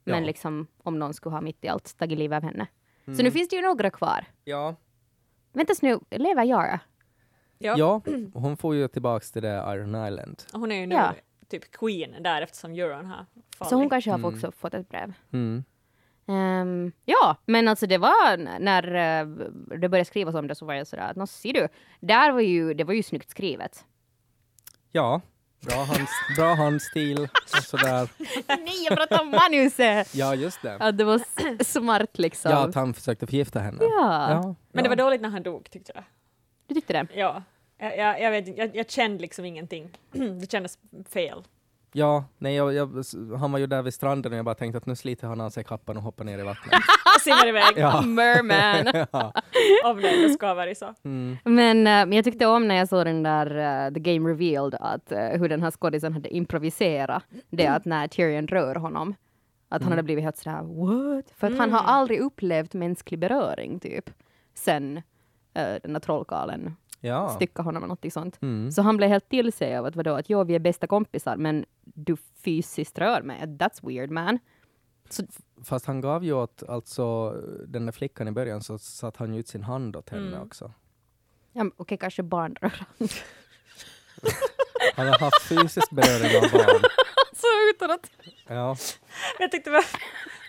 [0.04, 0.26] Men Ja.
[0.26, 2.66] liksom om någon skulle ha mitt i allt tagit livet av henne.
[3.04, 3.24] Så Mm.
[3.24, 4.24] nu finns det ju några kvar.
[4.44, 4.74] Ja.
[5.52, 6.80] Vänta nu, lever Yara?
[7.58, 7.74] Ja.
[7.78, 8.00] ja,
[8.34, 10.42] hon får ju tillbaks till det Iron Island.
[10.52, 11.14] Hon är ju nu Ja.
[11.50, 13.26] Typ queen där eftersom Euron har
[13.58, 13.70] fallit.
[13.70, 14.34] Så hon kanske har Mm.
[14.34, 15.12] också fått ett brev.
[15.32, 15.64] Mm.
[16.28, 19.26] Ehm, ja, men alltså det var när eh,
[19.78, 21.68] det började skrivas om det så var jag sådär att nå ser du,
[22.00, 23.84] där var ju, det var ju snyggt skrivet.
[24.92, 25.20] Ja,
[25.60, 28.08] bra, hands, bra handstil och sådär.
[28.48, 30.14] Nej, jag pratar om manuset!
[30.14, 30.76] Ja, just det.
[30.76, 31.20] Att det var
[31.64, 32.50] smart liksom.
[32.50, 33.78] Ja, att han försökte förgifta henne.
[33.80, 34.30] Ja.
[34.30, 36.04] ja Men det var dåligt när han dog tyckte jag.
[36.66, 37.06] Du tyckte det?
[37.14, 37.42] Ja.
[37.80, 39.90] Jag, jag, jag, vet, jag, jag kände liksom ingenting.
[40.40, 41.44] det kändes fel.
[41.92, 43.04] Ja, nej, jag, jag,
[43.38, 45.50] han var ju där vid stranden och jag bara tänkte att nu sliter han av
[45.50, 46.74] sig kappan och hoppar ner i vattnet.
[47.16, 47.72] Och simmar iväg.
[47.76, 48.02] Ja.
[48.06, 49.06] Merman.
[49.12, 49.32] ja.
[49.84, 50.94] Om det ändå ska varit så.
[51.04, 51.36] Mm.
[51.44, 53.46] Men, men jag tyckte om när jag såg den där
[53.86, 58.08] eh, The Game Revealed att eh, hur den här skådisen hade improviserat det att när
[58.08, 59.14] Tyrion rör honom
[59.68, 61.30] att han hade blivit helt sådär what?
[61.36, 64.10] För att han har aldrig upplevt mänsklig beröring typ
[64.54, 65.02] sen uh,
[65.82, 67.28] den där trollkarlen ja.
[67.28, 68.42] styckade honom eller något sånt.
[68.42, 68.72] Mm.
[68.72, 71.36] Så han blev helt till sig av att vadå, att jo, vi är bästa kompisar
[71.36, 73.40] men du fysiskt rör mig.
[73.40, 74.38] That's weird man.
[75.10, 75.22] Så,
[75.64, 77.30] Fast han gav ju åt alltså,
[77.66, 80.42] den där flickan i början så satte han ju ut sin hand åt henne Mm.
[80.42, 80.72] också.
[81.52, 82.86] ja, Okej, kanske barnröra.
[84.94, 86.82] Han har haft fysisk beröring av barn.
[87.40, 88.10] Så utan att...
[88.48, 88.76] Ja.
[89.38, 89.84] Jag tyckte det var,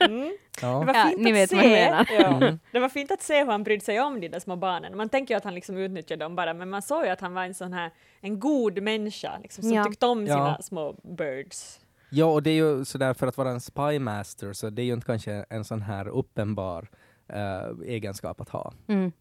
[0.10, 0.22] mm,
[0.62, 0.80] det ja.
[0.84, 1.80] var Ja, fint ni att se.
[1.80, 2.06] Ja,
[2.42, 2.60] Mm.
[2.72, 4.98] Det var fint att se hur han brydde sig om de där små barnen.
[4.98, 7.34] Man tänker ju att han liksom utnyttjade dem bara, men man såg ju att han
[7.34, 9.84] var en sån här en god människa liksom, som Ja.
[9.84, 10.64] tyckte om sina Ja.
[10.64, 11.80] små birds.
[12.10, 14.86] ja, och det är ju sådär för att vara en spy master så det är
[14.86, 16.90] ju inte kanske en sån här uppenbar
[17.34, 18.74] eh, egenskap att ha.
[18.88, 19.12] Mm.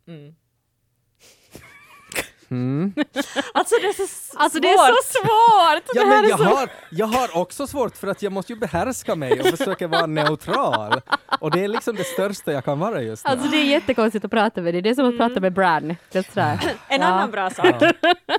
[2.51, 2.93] Mm.
[2.97, 3.07] Mm.
[3.55, 5.83] Alltså det är så s- Alltså det är så svårt!
[5.95, 9.15] Ja, men jag så- har, jag har också svårt för att jag måste ju behärska
[9.15, 11.01] mig och försöka vara neutral.
[11.41, 13.31] Och det är liksom det största jag kan vara just nu.
[13.31, 14.83] Alltså det är jättekonstigt att prata med dig.
[14.83, 15.91] Det är som att prata med Bran.
[16.13, 17.07] En Ja.
[17.07, 17.67] annan bra sak.
[17.81, 17.93] Ja,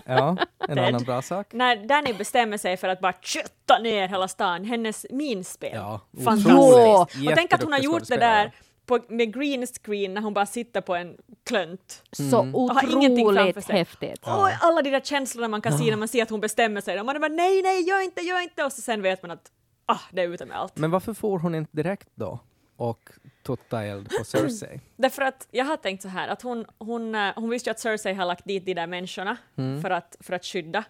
[0.05, 0.79] ja en Ted.
[0.87, 1.47] annan bra sak.
[1.51, 5.71] När Danny bestämmer sig för att bara kötta ner hela stan, hennes minspel.
[5.73, 7.27] Ja, Fantastiskt.
[7.29, 8.51] Och tänk att hon har gjort det där
[8.99, 12.03] på, med green screen när hon bara sitter på en klönt.
[12.11, 12.43] Så
[12.91, 14.19] ingenting framför otroligt häftigt.
[14.25, 14.41] Ja.
[14.41, 17.03] Och alla de där känslorna man kan se när man ser att hon bestämmer sig.
[17.03, 18.63] Man är bara nej, nej, gör inte, gör inte.
[18.63, 19.51] Och så sen vet man att
[19.85, 20.77] ah, det är ute med allt.
[20.77, 22.39] Men varför får hon inte direkt då
[22.77, 23.09] och
[23.43, 24.79] tutta eld på Cersei?
[24.95, 27.79] Därför att jag har tänkt så här att hon, hon, eh, hon visste ju att
[27.79, 29.81] Cersei har lagt dit de där människorna Mm.
[29.81, 30.83] för, att, för att skydda.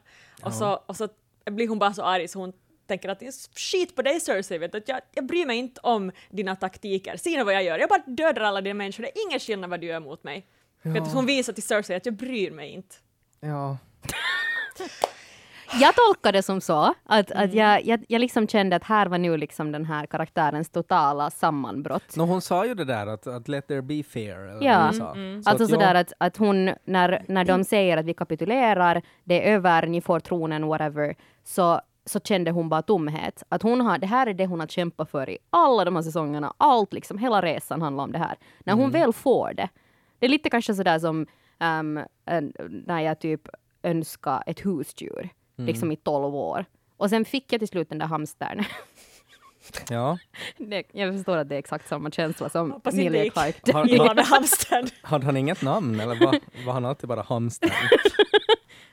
[0.43, 1.07] Och, så, och så
[1.45, 2.53] blir hon bara så arg så hon
[2.87, 3.21] tänker att
[3.55, 7.17] skit på dig Cersei, vet du, att jag, jag bryr mig inte om dina taktiker.
[7.17, 9.69] Se nu vad jag gör, jag bara dödar alla dina människor, det är ingen skillnad
[9.69, 10.45] vad du gör mot mig.
[10.81, 12.95] Vet du, hon visar till Cersei att jag bryr mig inte.
[13.39, 13.77] Ja.
[15.81, 17.43] Jag tolkar det som så att, Mm.
[17.43, 21.29] att jag, jag, jag liksom kände att här var nu liksom den här karaktärens totala
[21.31, 22.15] sammanbrott.
[22.15, 24.37] No, hon sa ju det där att, att let there be fair.
[24.37, 24.93] Eller Ja.
[24.93, 25.11] sa.
[25.11, 28.13] Mm, Så Alltså att, sådär ja, att, att hon, när, när de säger att vi
[28.13, 33.43] kapitulerar, det är över, ni får tronen, whatever, så, så kände hon bara tomhet.
[33.49, 36.03] Att hon har, det här är det hon har kämpat för i alla de här
[36.03, 38.37] säsongerna, allt liksom, hela resan handlar om det här.
[38.59, 39.69] När hon väl får det,
[40.19, 41.27] det är lite kanske sådär som
[41.59, 42.05] en,
[42.85, 43.47] när jag typ
[43.83, 46.65] önskar ett husdjur, liksom i tolv år.
[46.97, 48.63] Och sen fick jag till slut den där hamstern.
[49.89, 50.17] ja.
[50.57, 53.33] det, jag förstår att det är exakt samma känsla som Hoppas Emilia gick.
[53.33, 53.73] Clarke.
[53.73, 54.89] Har, har, hamstern.
[55.01, 57.73] hade han inget namn eller var, var han alltid bara hamster?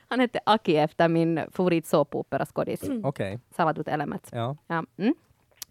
[0.09, 2.81] Han hette Aki efter min favorit såpoperaskådis.
[3.03, 4.29] Okej, Salat åt Elemet.
[4.31, 4.55] ja.
[4.67, 4.83] Ja.
[4.97, 5.13] Mm.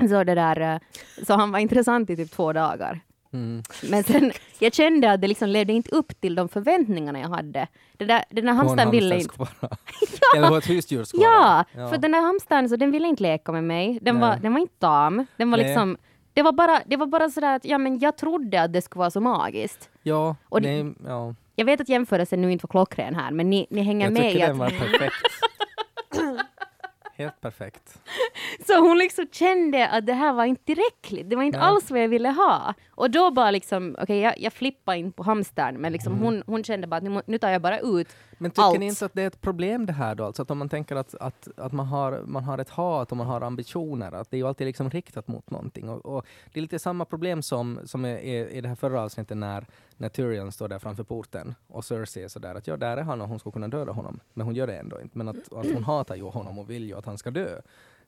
[0.09, 0.79] Så, det där, eh,
[1.27, 3.01] så han var intressant i typ två dagar.
[3.33, 3.63] Mm.
[3.91, 7.67] Men sen, jag kände att det liksom levde inte upp till de förväntningarna jag hade.
[7.97, 9.35] Det där, den där hamstern ville inte...
[9.39, 9.49] vara-
[10.37, 11.89] Eller på ett husdjur Ja, vara.
[11.89, 13.99] för den där hamstern så den ville inte leka med mig.
[14.03, 14.29] Den, Nej.
[14.29, 15.27] var, den var inte tam.
[15.37, 15.67] Den var Nej.
[15.67, 15.97] liksom...
[16.33, 18.99] Det var, bara, det var bara sådär att ja, men jag trodde att det skulle
[19.01, 19.91] vara så magiskt.
[20.03, 21.35] Ja, Och det- nej, ja.
[21.59, 24.31] Jag vet att jämförelsen nu inte var klockren här, men ni, ni hänger Jag med
[24.31, 25.15] i tycker den var perfekt.
[27.17, 27.99] Helt perfekt.
[28.67, 31.31] Så hon liksom kände att det här var inte tillräckligt.
[31.31, 31.69] Det var inte Nej.
[31.69, 32.75] alls vad jag ville ha.
[32.91, 36.65] Och då bara liksom, okej jag, jag flippade inte på hamstern, men liksom hon, hon
[36.65, 38.79] kände bara att nu, nu tar jag bara ut Men tycker allt.
[38.79, 40.25] ni inte att det är ett problem det här då?
[40.25, 43.17] Alltså att om man tänker att, att, att man, har, man har ett hat och
[43.17, 45.89] man har ambitioner, att det är ju alltid liksom riktat mot någonting.
[45.89, 49.03] Och, och det är lite samma problem som, som är, är, i det här förra
[49.03, 52.97] avsnittet när, när Tyrion står där framför porten och Cersei är sådär att ja, där
[52.97, 54.21] är han och hon skulle kunna döda honom.
[54.35, 55.19] Men hon gör det ändå inte.
[55.19, 57.61] Men att, att hon hatar ju honom och vill ju att han ska dö.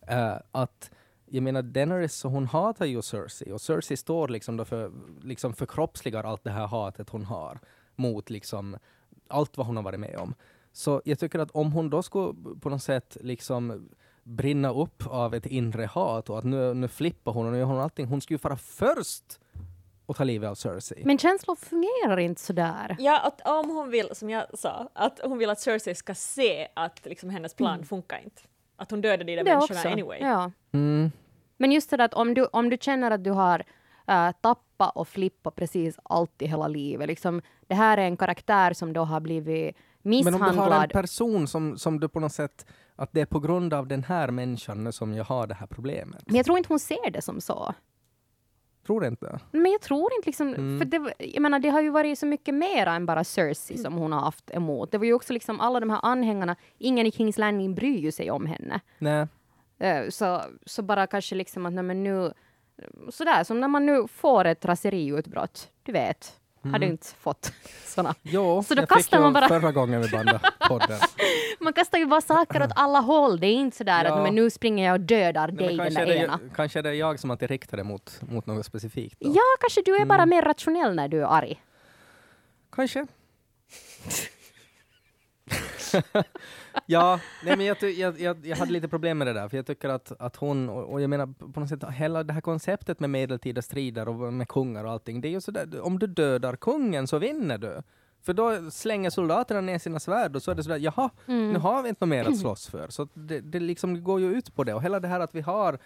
[0.07, 0.91] Eh, att
[1.27, 4.91] jag menar Daenerys, så hon hatar ju Cersei och Cersei står liksom då för,
[5.23, 7.59] liksom förkroppsligar allt det här hatet hon har
[7.97, 8.77] mot liksom
[9.31, 10.35] allt vad hon har varit med om.
[10.73, 13.89] Så jag tycker att om hon då skulle på något sätt liksom
[14.23, 17.65] brinna upp av ett inre hat och att nu, nu flippar hon och nu gör
[17.67, 18.07] hon allting.
[18.07, 19.41] Hon skulle ju fara först
[20.07, 21.03] och ta livet av Cersei.
[21.05, 22.97] Men känslor fungerar inte sådär.
[22.99, 26.69] Ja, att om hon vill, som jag sa, att hon vill att Cersei ska se
[26.75, 28.43] att liksom, hennes plan funkar inte.
[28.77, 29.89] Att hon dödade de där Det människorna också.
[29.89, 30.19] anyway.
[30.21, 30.51] Ja.
[30.73, 31.11] Mm.
[31.57, 33.59] Men just det att om du, om du känner att du har
[34.11, 37.09] uh, tappat och flippat precis allt i hela livet.
[37.09, 40.55] Liksom, det här är en karaktär som då har blivit Men om du har en
[40.55, 40.91] misshandlad.
[40.93, 44.31] person som, som du på något sätt, att det är på grund av den här
[44.31, 46.23] människan som jag har det här problemet.
[46.27, 47.75] Men jag tror inte hon ser det som så.
[48.87, 49.39] Tror du inte?
[49.53, 50.79] Men jag tror inte liksom, Mm.
[50.79, 53.95] för det, jag menar, det har ju varit så mycket mer än bara Cersei som
[53.95, 54.93] hon har haft emot.
[54.93, 58.13] Det var ju också liksom alla de här anhängarna, ingen i Kings Landing bryr ju
[58.13, 58.81] sig om henne.
[58.99, 59.27] Nej.
[59.79, 62.33] Eh, så, så bara kanske liksom att nej, men nu,
[63.11, 67.53] sådär som när man nu får ett raseriutbrott, du vet, har du inte fått
[67.85, 68.15] såna?
[68.23, 70.99] Jo, Så då jag fick kastar ju man bara- förra gången vi bandade podden.
[71.63, 74.15] Man kastar ju bara saker åt alla håll, det är inte sådär Ja.
[74.17, 76.25] att men nu springer jag och dödar Nej, dig men den kanske, där är det,
[76.25, 76.39] ena.
[76.57, 79.17] kanske är det jag som alltid riktar det mot, mot något specifikt.
[79.21, 79.31] Då.
[79.35, 80.09] Ja, kanske du är Mm.
[80.09, 81.63] bara mer rationell när du är arg.
[82.73, 83.07] Kanske.
[86.87, 89.67] Ja, nej men jag, jag, jag, jag hade lite problem med det där, för jag
[89.67, 93.01] tycker att, att hon, och, och jag menar på något sätt, hela det här konceptet
[93.01, 96.57] med medeltida strider och med kungar och allting, det är ju sådär, om du dödar
[96.57, 97.83] kungen så vinner du.
[98.23, 101.83] För då slänger soldaterna ner sina svärd och så är det sådär, jaha, nu har
[101.83, 102.89] vi inte något mer att slåss för.
[102.89, 104.75] Så det, det liksom går ju ut på det.
[104.75, 105.79] Och hela det här att vi har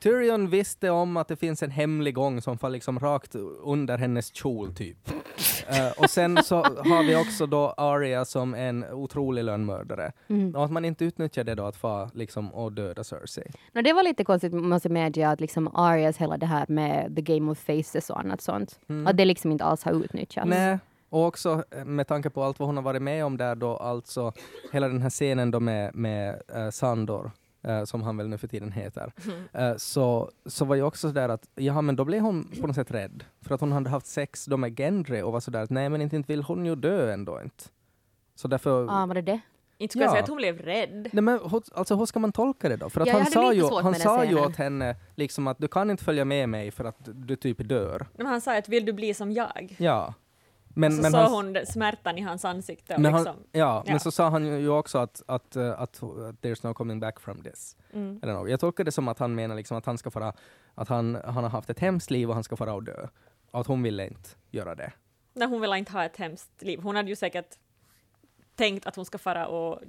[0.00, 4.34] Tyrion visste om att det finns en hemlig gång som faller liksom rakt under hennes
[4.34, 4.98] kjol typ.
[5.68, 10.12] Eh, och sen så har vi också då Arya som en otrolig lönnmördare.
[10.28, 10.54] Mm.
[10.54, 13.50] Och att man inte utnyttjar det då att få liksom och döda Cersei.
[13.72, 17.16] No, det var lite konstigt, måste jag medge, att liksom Arias hela det här med
[17.16, 20.48] the game of faces och annat sånt, att det liksom inte alls har utnyttjats.
[20.48, 23.54] Nej, och också eh, med tanke på allt vad hon har varit med om där
[23.54, 24.32] då, alltså
[24.72, 27.30] hela den här scenen då med, med eh, Sandor,
[27.62, 29.12] eh, som han väl nu för tiden heter,
[29.52, 32.76] eh, så, så var ju också sådär att, ja men då blev hon på något
[32.76, 33.24] sätt rädd.
[33.42, 36.00] För att hon hade haft sex då med Gendry och var sådär att nej men
[36.02, 37.64] inte, inte vill hon ju dö ändå inte.
[38.34, 39.40] Så därför, Ah, var det det?
[39.78, 40.12] Inte skulle jag Ja.
[40.12, 41.08] säga att hon blev rädd.
[41.12, 42.90] Nej, men hur, alltså, hur ska man tolka det då?
[42.90, 45.58] För att Ja, jag han hade sa, ju, han sa ju åt henne liksom att
[45.58, 48.06] du kan inte följa med mig för att du typ dör.
[48.16, 49.76] Men han sa att vill du bli som jag?
[49.78, 50.14] Ja.
[50.74, 52.98] Men, så men såg han, hon smärtan i hans ansikte.
[52.98, 53.92] Men han, liksom, ja, ja.
[53.92, 57.20] men så sa han ju också att, att, uh, att uh, there's no coming back
[57.20, 57.76] from this.
[57.92, 58.20] mm.
[58.22, 58.50] Eller något.
[58.50, 60.32] Jag tolkar det som att han menar liksom att han ska fara,
[60.74, 63.06] att han, han har haft ett hemskt liv och han ska fara och dö.
[63.50, 64.92] Och att hon ville inte göra det.
[65.32, 66.80] Nej, hon ville inte ha ett hemskt liv.
[66.82, 67.58] Hon hade ju säkert
[68.60, 69.80] tänkt att hon ska fara och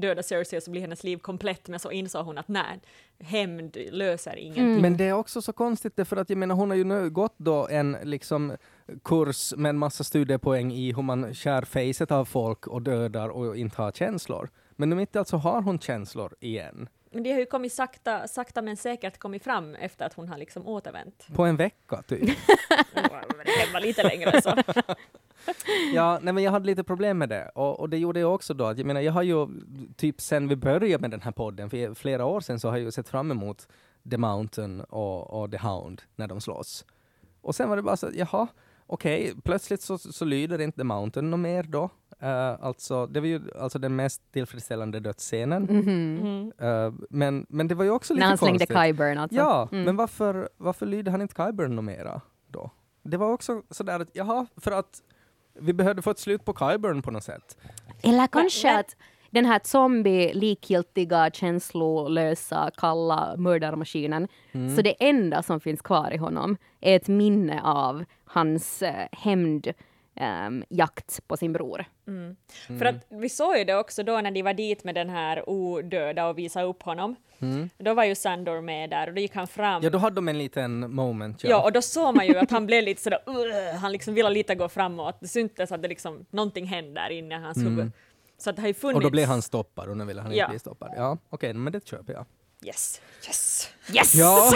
[0.00, 2.80] döda Cersei och så blir hennes liv komplett, men så insåg hon att nej,
[3.20, 4.64] hämnd löser ingenting.
[4.64, 4.82] Mm.
[4.82, 7.34] Men det är också så konstigt därför att jag menar hon har ju nu gått
[7.36, 8.56] då en liksom
[9.04, 13.56] kurs med en massa studiepoäng i hur man skär facet av folk och dödar och
[13.56, 14.50] inte har känslor.
[14.76, 16.88] Men nu mitt i allt så har hon känslor igen.
[17.12, 20.38] Men det har ju kommit sakta, sakta men säkert kommit fram efter att hon har
[20.38, 21.26] liksom återvänt.
[21.34, 22.20] På en vecka typ.
[22.94, 24.54] Det var lite längre så.
[25.94, 27.50] Ja, nej men jag hade lite problem med det.
[27.54, 28.64] Och, och det gjorde jag också då.
[28.64, 29.46] Jag menar, jag har ju
[29.96, 32.84] typ sen vi började med den här podden, för flera år sedan, så har jag
[32.84, 33.68] ju sett fram emot
[34.10, 36.84] The Mountain och, och The Hound när de slåss.
[37.40, 38.46] Och sen var det bara så att, jaha,
[38.86, 41.90] okej, plötsligt så, så lyder inte The Mountain något mer då.
[42.22, 45.68] Eh, alltså, det var ju alltså den mest tillfredsställande dödsscenen.
[45.68, 46.52] Mm.
[46.58, 48.78] Eh, men, men det var ju också lite När han slängde konstigt.
[48.78, 49.36] Kyburn alltså.
[49.36, 49.84] Ja, Mm.
[49.84, 52.70] men varför, varför lyder han inte Kyburn mera då?
[53.02, 55.02] Det var också sådär att, jaha, för att
[55.60, 57.56] vi behövde få ett slut på Kyburn på något sätt.
[58.02, 58.96] Eller kanske men- att
[59.30, 64.76] den här zombie-likgiltiga, känslolösa, kalla mördarmaskinen, Mm.
[64.76, 69.72] så det enda som finns kvar i honom är ett minne av hans eh, hämnd
[70.16, 71.84] ehm, jakt på sin bror.
[72.06, 72.36] Mm.
[72.78, 75.48] För att vi såg ju det också då när de var dit med den här
[75.48, 77.16] odöda och visade upp honom.
[77.78, 79.68] Då var ju Sandor med där och då gick han fram.
[79.74, 79.84] Mm.
[79.84, 81.44] Ja, då hade de en liten moment.
[81.44, 81.50] Ja.
[81.50, 84.30] Ja, och då såg man ju att han blev lite sådär, "Ugh", han liksom ville
[84.30, 85.16] lite gå framåt.
[85.20, 87.92] Det syntes att det liksom, någonting hände där inne i hans huvud.
[88.38, 88.96] Så att det har ju funnits...
[88.96, 90.36] och då blev han stoppad och nu ville han Ja.
[90.44, 90.92] inte bli stoppad.
[90.96, 92.24] Ja, okej, men det köper jag.
[92.64, 93.70] Yes, yes!
[93.94, 94.14] Yes!
[94.14, 94.52] Ja,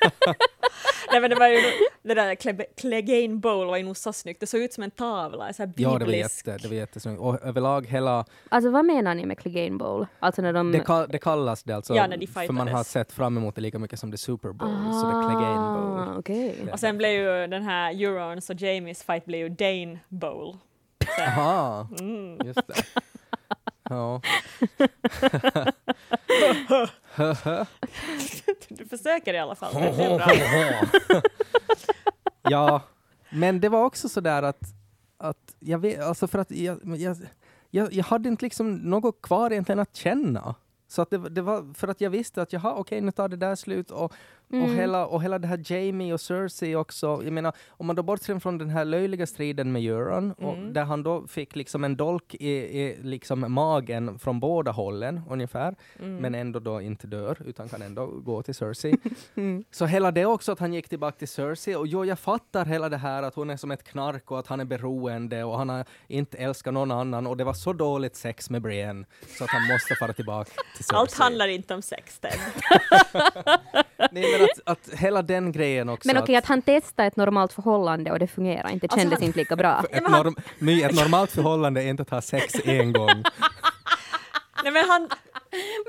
[1.12, 1.56] Nej men det var ju,
[2.02, 4.90] det där Cle- Clegane Bowl var ju nog så snyggt, det såg ut som en
[4.90, 7.20] tavla, så här ja det, var jätte, det var jättesnyggt.
[7.20, 10.06] Och överlag hela, Alltså vad menar ni med Clegane Bowl?
[10.20, 10.72] Alltså när de...
[10.72, 13.54] det, kall, det kallas det alltså, Ja, när de för man har sett fram emot
[13.54, 15.98] det lika mycket som det Super Bowl, så det är Clegane Bowl.
[15.98, 16.68] Ah, okej.
[16.72, 20.56] Och sen blev ju den här Eurons och Jamies fight blev ju Dane Bowl.
[21.16, 22.38] Så, Aha, mm.
[22.46, 22.74] just det.
[23.90, 24.20] Ja.
[28.68, 31.22] Du försöker i alla fall, det är bra.
[32.42, 32.82] ja,
[33.30, 34.60] men det var också sådär att,
[35.18, 37.16] att jag vet, alltså för att jag, jag,
[37.70, 40.54] jag, jag hade inte liksom något kvar egentligen att känna.
[40.88, 43.36] Så att det, det var för att jag visste att jaha, okej, nu tar det
[43.36, 44.12] där slut och,
[44.50, 44.74] och, Mm.
[44.76, 47.20] hela, och hela det här Jamie och Cersei också.
[47.24, 50.72] Jag menar, om man då bortser från den här löjliga striden med Euron, och Mm.
[50.72, 55.74] där han då fick liksom en dolk i, i liksom magen från båda hållen ungefär,
[55.98, 56.16] Mm.
[56.16, 58.94] men ändå då inte dör, utan kan ändå gå till Cersei.
[59.70, 62.88] Så hela det också, att han gick tillbaka till Cersei, och jo, jag fattar hela
[62.88, 65.68] det här att hon är som ett knark och att han är beroende och han
[65.68, 69.04] har inte älskat någon annan och det var så dåligt sex med Brienne
[69.38, 70.98] så att han måste fara tillbaka till Cersei.
[70.98, 72.20] Allt handlar inte om sex.
[74.12, 76.06] Nej, men att, att hela den grejen också.
[76.08, 79.18] Men okej, att han testade ett normalt förhållande och det fungerar inte, det Alltså, kändes
[79.18, 79.84] han- inte lika bra.
[79.90, 83.06] ett, norm, my, ett normalt förhållande är inte att ha sex en gång.
[84.64, 85.08] Nej men han,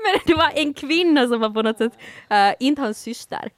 [0.04, 1.92] Men det var en kvinna som var på något sätt,
[2.32, 3.50] uh, inte hans syster.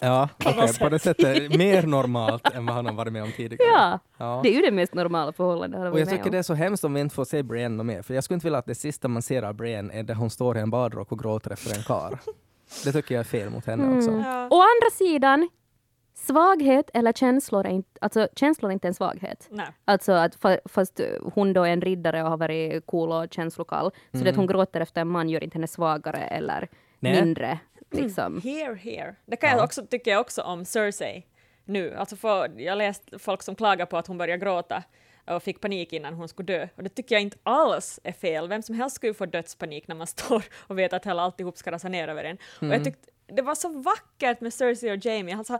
[0.00, 3.70] Ja, okej, på det sättet mer normalt än vad han har varit med om tidigare.
[3.72, 4.40] Ja, Ja.
[4.42, 6.30] det är ju det mest normala förhållandet han har Och jag varit tycker om.
[6.32, 8.46] det är så hemskt om vi inte får se Brienne mer, för jag skulle inte
[8.46, 11.12] vilja att det sista man ser av Brienne är där hon står i en badrock
[11.12, 12.18] och gråter efter en kar.
[12.84, 14.10] Det tycker jag är fel mot henne också.
[14.10, 14.48] Ja.
[14.50, 15.48] Å andra sidan,
[16.14, 19.46] svaghet eller känslor är inte, alltså känslor är inte en svaghet.
[19.50, 19.66] Nej.
[19.84, 21.00] Alltså att fa- fast
[21.34, 24.46] hon då är en riddare och har varit cool och känslokall, så det att hon
[24.46, 26.68] gråter efter en man gör inte henne svagare eller
[27.00, 27.22] Nej.
[27.24, 27.58] mindre.
[27.90, 28.40] Liksom.
[28.44, 29.14] Here, here.
[29.26, 31.26] Det kan jag också, tycker jag också om Cersei
[31.64, 31.94] nu.
[31.94, 34.82] Alltså för, jag har läst folk som klagar på att hon började gråta
[35.26, 36.68] och fick panik innan hon skulle dö.
[36.76, 38.48] Och det tycker jag inte alls är fel.
[38.48, 41.58] Vem som helst skulle ju få dödspanik när man står och vet att hela alltihop
[41.58, 42.38] ska rasa ner över en.
[42.60, 45.36] Och jag tyckte det var så vackert med Cersei och Jamie.
[45.36, 45.58] Alltså,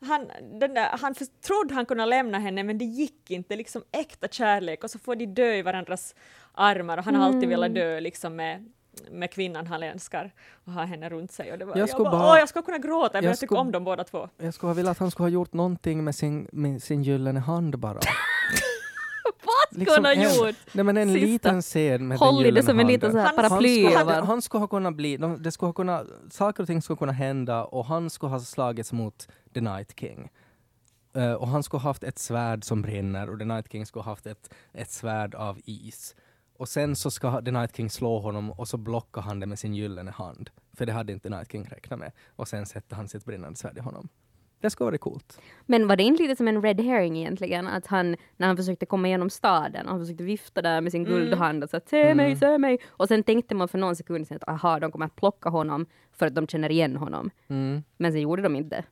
[0.00, 1.14] han, den där, han
[1.46, 5.16] trodde han kunde lämna henne men det gick inte, liksom äkta kärlek och så får
[5.16, 6.14] de dö i varandras
[6.52, 8.70] armar och han har alltid velat dö liksom med,
[9.10, 10.32] med kvinnan han älskar
[10.64, 11.52] och ha henne runt sig.
[11.52, 13.56] Och det var, Jag jag, bara, bara- jag skulle kunna gråta, men jag jag tycker
[13.58, 14.28] om dem båda två.
[14.38, 17.40] Jag skulle ha velat att han skulle ha gjort någonting med sin, med sin gyllene
[17.40, 18.00] hand bara.
[19.74, 20.56] Hon ha en, gjort?
[20.72, 21.26] Nej men en Sista.
[21.26, 24.26] liten scen med Håll den i det som en liten så här paraply han, skulle,
[24.26, 27.12] han skulle ha kunnat bli, de, det skulle ha kunnat, saker och ting skulle kunna
[27.12, 30.30] hända och han skulle ha slagits mot The Night King.
[31.14, 34.02] Eh, och han skulle ha haft ett svärd som brinner och The Night King skulle
[34.02, 36.14] ha haft ett, ett svärd av is.
[36.56, 39.58] Och sen så ska The Night King slå honom och så blockar han det med
[39.58, 40.50] sin gyllene hand.
[40.76, 42.12] För det hade inte The Night King räknat med.
[42.36, 44.08] Och sen sätter han sitt brinnande svärd i honom.
[44.60, 45.40] Det skulle vara coolt.
[45.66, 47.66] Men var det inte lite som en red herring egentligen?
[47.66, 51.04] Att han, när han försökte komma igenom staden, och han försökte vifta där med sin
[51.04, 52.78] guldhand och sa se mig, se mig.
[52.86, 55.86] Och sen tänkte man för någon sekund sedan att aha, de kommer att plocka honom
[56.12, 57.30] för att de känner igen honom.
[57.48, 57.82] Mm.
[57.96, 58.84] Men sen gjorde de inte.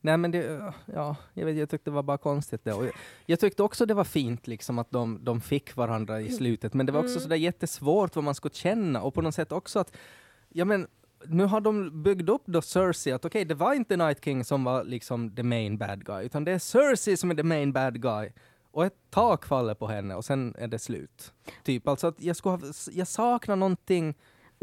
[0.00, 2.72] Nej men det, ja, jag, vet, jag tyckte det var bara konstigt det.
[2.72, 2.92] Och jag,
[3.26, 6.86] jag tyckte också det var fint liksom att de, de fick varandra i slutet, men
[6.86, 9.96] det var också sådär jättesvårt vad man skulle känna och på något sätt också att,
[10.48, 10.86] ja men
[11.28, 14.64] nu har de byggt upp då Cersei att okej, det var inte Night King som
[14.64, 18.02] var liksom the main bad guy, utan det är Cersei som är the main bad
[18.02, 18.30] guy.
[18.70, 21.32] Och ett tak faller på henne och sen är det slut.
[21.62, 22.60] Typ alltså att jag, skulle ha,
[22.92, 24.14] jag saknar någonting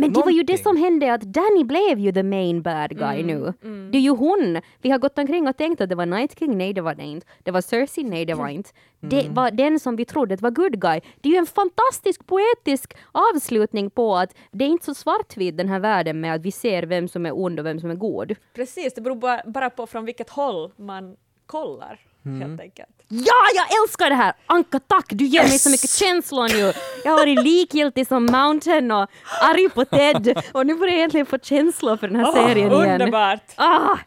[0.01, 3.23] men det var ju det som hände att Danny blev ju the main bad guy
[3.23, 3.53] nu.
[3.91, 4.61] Det är ju hon.
[4.81, 7.03] Vi har gått omkring och tänkt att det var Night King, nej det var det
[7.03, 7.27] inte.
[7.43, 8.69] Det var Cersei, nej det var inte.
[8.99, 11.01] Det var den som vi trodde var good guy.
[11.21, 15.69] Det är ju en fantastisk poetisk avslutning på att det är inte så svartvitt den
[15.69, 18.35] här världen med att vi ser vem som är ond och vem som är god.
[18.53, 22.89] Precis, det beror bara på från vilket håll man kollar, helt enkelt.
[23.07, 24.33] Ja, jag älskar det här!
[24.45, 25.05] Anka, tack!
[25.09, 26.73] Du ger mig så mycket känslor nu.
[27.03, 29.07] Jag har varit likgiltig som Mountain och
[29.41, 32.91] arg på Ted och nu börjar jag äntligen få känslor för den här serien igen.
[33.01, 33.41] Underbart!
[33.55, 33.97] Ah,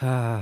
[0.00, 0.38] Ah.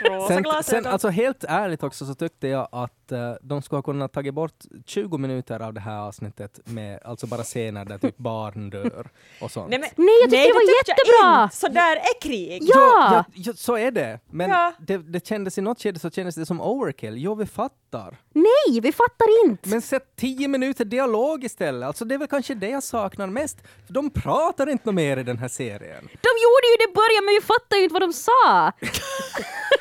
[0.00, 3.82] Rosa Sen, sen, alltså helt ärligt också så tyckte jag att eh, de skulle ha
[3.82, 4.54] kunnat tagit bort
[4.86, 9.08] 20 minuter av det här avsnittet med alltså bara scener där typ barn dör
[9.40, 9.70] och sånt.
[9.70, 11.50] Nej, men, Nej, jag tyckte det var tyckte jättebra.
[11.52, 12.62] Så där är krig!
[12.62, 12.74] Ja!
[13.12, 14.20] Ja, ja, så är det.
[14.30, 14.72] Men Ja.
[14.78, 17.14] det, det kändes i något skede så kändes det som overkill.
[17.16, 18.16] Jo, vi fattar.
[18.32, 19.68] nej, vi fattar inte!
[19.68, 21.86] Men sätt 10 minuter dialog istället.
[21.86, 23.58] Alltså det är väl kanske det jag saknar mest.
[23.88, 26.04] De pratar inte mer i den här serien.
[26.04, 28.72] De gjorde ju det i början men vi fattar ju inte vad de sa!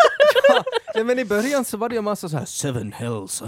[0.96, 3.44] Ja, men i början så var det ju massa så här seven hells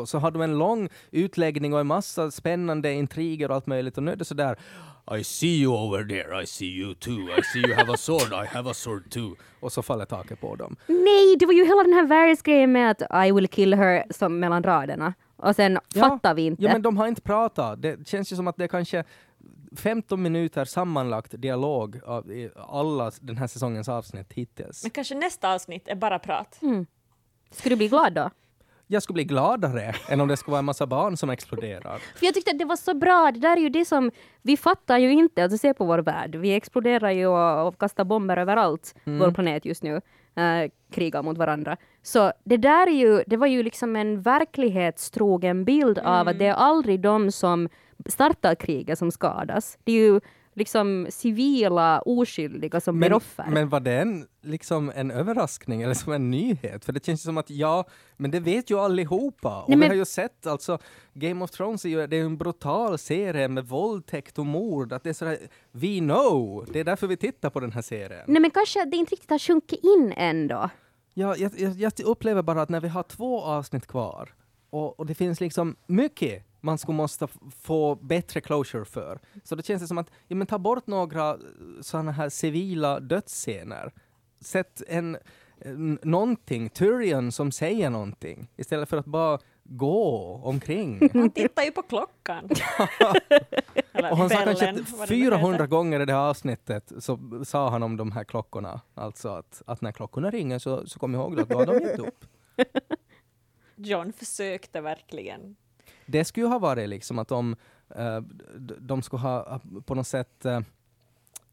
[0.00, 3.96] och så hade de en lång utläggning och en massa spännande intriger och allt möjligt
[3.96, 4.58] och nu är det så där
[5.18, 8.32] I see you over there, I see you too, I see you have a sword,
[8.32, 9.36] I have a sword too.
[9.60, 10.76] Och så faller taket på dem.
[10.86, 14.38] Nej, det var ju hela den här Varys-grejen med att I will kill her som
[14.38, 15.14] mellan raderna.
[15.36, 16.62] Och sen fattar vi inte.
[16.62, 17.82] Ja, men de har inte pratat.
[17.82, 19.04] Det känns ju som att det kanske
[19.76, 24.82] 15 minuter sammanlagt dialog av i alla den här säsongens avsnitt hittills.
[24.82, 26.60] Men kanske nästa avsnitt är bara prat.
[27.50, 28.30] Skulle du bli glad då?
[28.86, 31.98] Jag skulle bli gladare än om det skulle vara en massa barn som exploderar.
[31.98, 33.30] För jag tyckte att det var så bra.
[33.34, 34.10] Det där är ju det som
[34.42, 35.42] vi fattar ju inte.
[35.42, 36.36] Alltså se på vår värld.
[36.36, 38.94] Vi exploderar ju och, och kastar bomber överallt.
[39.04, 40.00] Vår planet just nu.
[40.38, 41.76] Uh, krigar mot varandra.
[42.02, 46.46] Så det där är ju, det var ju liksom en verklighetstrogen bild av att det
[46.46, 47.68] är aldrig de som
[48.06, 49.78] startar kriget som skadas.
[49.84, 50.20] Det är ju
[50.54, 53.46] liksom civila oskyldiga som blir offer.
[53.48, 56.84] men var det en, liksom en överraskning eller som en nyhet?
[56.84, 57.84] För det känns som att ja,
[58.16, 59.62] men det vet ju allihopa.
[59.62, 60.78] Och Nej, vi men- har ju sett alltså,
[61.14, 64.92] Game of Thrones är ju det är en brutal serie med våldtäkt och mord.
[64.92, 65.38] Att det är sådär,
[65.72, 66.66] we know!
[66.72, 68.24] Det är därför vi tittar på den här serien.
[68.26, 70.70] Nej men kanske det inte riktigt har sjunkit in ändå.
[71.14, 74.34] Ja, jag, jag, jag upplever bara att när vi har två avsnitt kvar
[74.70, 77.28] och, och det finns liksom mycket man skulle måste
[77.60, 79.18] få bättre closure för.
[79.44, 81.38] Så det känns det som att, ja men ta bort några
[81.80, 83.92] sådana här civila dödsscener.
[84.40, 85.18] Sätt en,
[86.02, 91.10] någonting, Tyrion som säger någonting istället för att bara gå omkring.
[91.14, 92.50] Han tittar ju på klockan.
[94.10, 95.66] Och han sa kanske vad att det nu 400 heter.
[95.66, 98.80] gånger i det här avsnittet så sa han om de här klockorna.
[98.94, 101.98] Alltså att, att när klockorna ringer så, så kom ihåg att då har de gett
[101.98, 102.24] upp.
[103.76, 105.56] John försökte verkligen.
[106.06, 107.56] Det skulle ju ha varit liksom att de,
[107.94, 108.20] eh,
[108.78, 110.60] de skulle ha eh, på något sätt eh,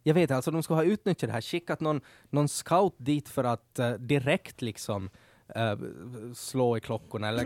[0.03, 3.43] jag vet alltså de skulle ha utnyttjat det här, skickat någon, någon scout dit för
[3.43, 5.09] att eh, direkt liksom
[5.55, 5.77] eh,
[6.33, 7.27] slå i klockorna.
[7.27, 7.45] Eller,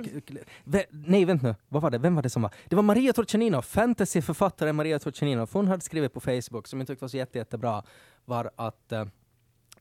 [0.89, 1.97] nej, vänta nu, vad var det?
[1.97, 2.51] Vem var det som var?
[2.68, 4.99] Det var Maria Torcellino, fantasyförfattaren Maria.
[4.99, 7.84] För hon hade skrivit på Facebook, som jag tyckte var så jätte, jättebra,
[8.26, 9.05] var att eh,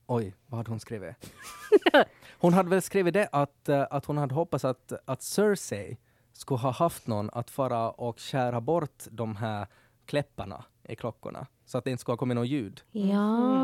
[0.07, 1.35] Oj, vad hade hon skrivit?
[2.39, 5.97] hon hade väl skrivit det att, eh, att hon hade hoppats att, att Cersei
[6.37, 9.66] skulle ha haft någon att fara och skära bort de här
[10.07, 12.80] kläpparna i klockorna så att det inte skulle ha kommit något ljud.
[12.93, 13.57] Ja.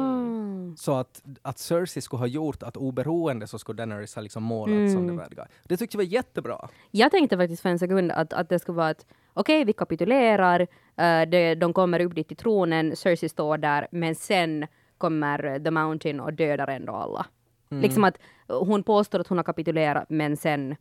[0.76, 4.92] Så att, att Cersei skulle ha gjort att oberoende så skulle Daenerys ha liksom målat
[4.92, 5.44] som the bad guy.
[5.64, 6.68] Det tyckte jag var jättebra.
[6.90, 10.60] Jag tänkte faktiskt för en sekund att, att det skulle vara att okej, vi kapitulerar,
[10.96, 14.66] eh, det, de kommer upp dit till tronen, Cersei står där, men sen
[14.98, 17.26] kommer The Mountain och dödar ändå alla.
[17.70, 17.82] Mm.
[17.82, 18.18] Liksom att
[18.48, 20.76] hon påstår att hon har kapitulerat, men sen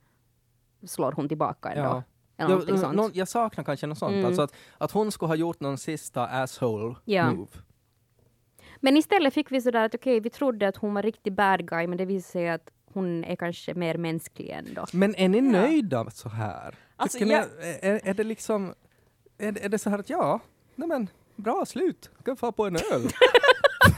[0.86, 1.84] slår hon tillbaka ändå.
[1.90, 2.04] Ja.
[2.38, 2.96] Eller någonting Jag, sånt.
[2.96, 4.14] nå- jag saknar kanske något sånt.
[4.14, 4.26] Mm.
[4.26, 7.32] Alltså att, att hon skulle ha gjort någon sista asshole Ja.
[7.34, 7.48] move.
[8.80, 11.88] Men istället fick vi sådär att okej, vi trodde att hon var riktig bad guy,
[11.88, 14.86] men det visade sig att hon är kanske mer mänsklig ändå.
[14.94, 16.76] Men är ni nöjda så här?
[16.96, 17.34] Alltså, jag- ni,
[17.82, 18.74] är, är det liksom,
[19.38, 20.40] är, det- är det så här att ja,
[20.76, 23.10] nej men bra slut, kan få på en öl.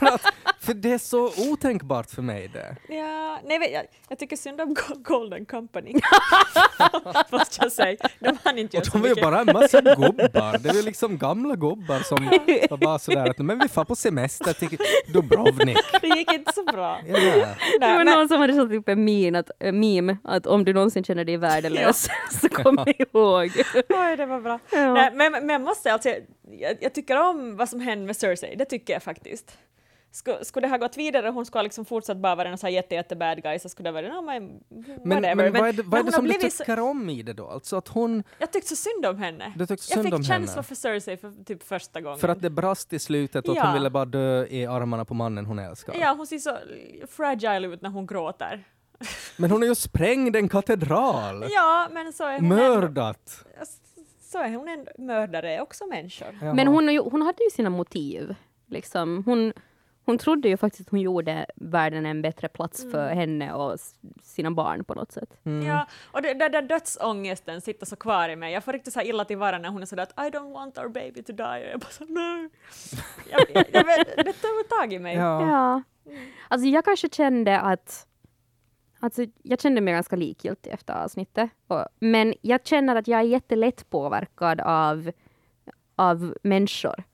[0.00, 0.20] att,
[0.64, 2.76] för det är så otänkbart för mig det.
[2.94, 5.92] Ja, nej, jag, jag tycker synd om Go- Golden Company.
[7.30, 7.96] Måste jag säga.
[8.20, 9.24] De hann inte Och göra så de är ju mycket.
[9.24, 10.58] bara en massa gubbar.
[10.58, 12.24] Det är ju liksom gamla gubbar som
[12.70, 14.78] var bara sådär att men vi får på semester till
[15.12, 15.78] Dubrovnik.
[16.00, 17.00] Det gick inte så bra.
[17.08, 17.14] Ja.
[17.80, 20.64] Det var men, någon som hade satt upp en meme att, äh, meme att om
[20.64, 22.08] du någonsin känner dig värdelös
[22.40, 23.50] så kom ihåg.
[23.88, 24.58] oj, det var bra.
[24.72, 24.94] Ja.
[24.94, 26.08] Nej, men, men jag måste alltså,
[26.58, 29.58] jag, jag tycker om vad som hände med Cersei, det tycker jag faktiskt.
[30.14, 32.58] Skulle, skulle det ha gått vidare och hon skulle ha liksom fortsatt bara vara en
[32.58, 34.60] sån här jätte, jätte bad guy så skulle det vara no, men,
[35.04, 35.34] Men, whatever.
[35.34, 37.32] men vad är det, vad är det som du blivit så- tycker om i det
[37.32, 37.46] då?
[37.48, 39.52] Alltså att hon, Jag tyckte så synd om henne.
[39.56, 40.62] du tyckte jag synd fick om känsla henne?
[40.62, 42.18] för Cersei för typ första gången.
[42.18, 43.64] För att det brast i slutet och Ja.
[43.64, 45.94] hon ville bara dö i armarna på mannen hon älskar.
[46.00, 46.56] Ja, hon ser så
[47.10, 48.64] fragile ut när hon gråter.
[49.36, 51.44] Men hon har ju sprängt en katedral!
[51.50, 53.44] Ja, men så är hon Mördat!
[53.54, 53.66] ändå,
[54.20, 56.38] så är hon en mördare, också människor.
[56.42, 56.54] Jaha.
[56.54, 58.34] Men hon, har ju- hon hade ju sina motiv.
[58.66, 59.22] Liksom.
[59.26, 59.52] Hon,
[60.04, 63.78] hon trodde ju faktiskt att hon gjorde världen en bättre plats för henne och
[64.22, 65.38] sina barn på något sätt.
[65.44, 65.66] Mm.
[65.66, 68.52] Ja, och det, där, där dödsångesten sitter så kvar i mig.
[68.52, 70.52] Jag får riktigt så här illa till varan när hon är sådär att I don't
[70.52, 71.44] want our baby to die.
[71.44, 72.48] Och jag bara så nej.
[73.30, 75.16] Jag, jag, jag, det tog tag i mig.
[75.16, 75.46] Ja.
[75.46, 75.82] Ja.
[76.48, 78.06] Alltså jag kanske kände att
[79.00, 81.50] Alltså, jag kände mig ganska likgiltig efter avsnittet.
[81.66, 85.10] Och, men jag känner att jag är jättelätt påverkad av,
[85.96, 87.04] av människor.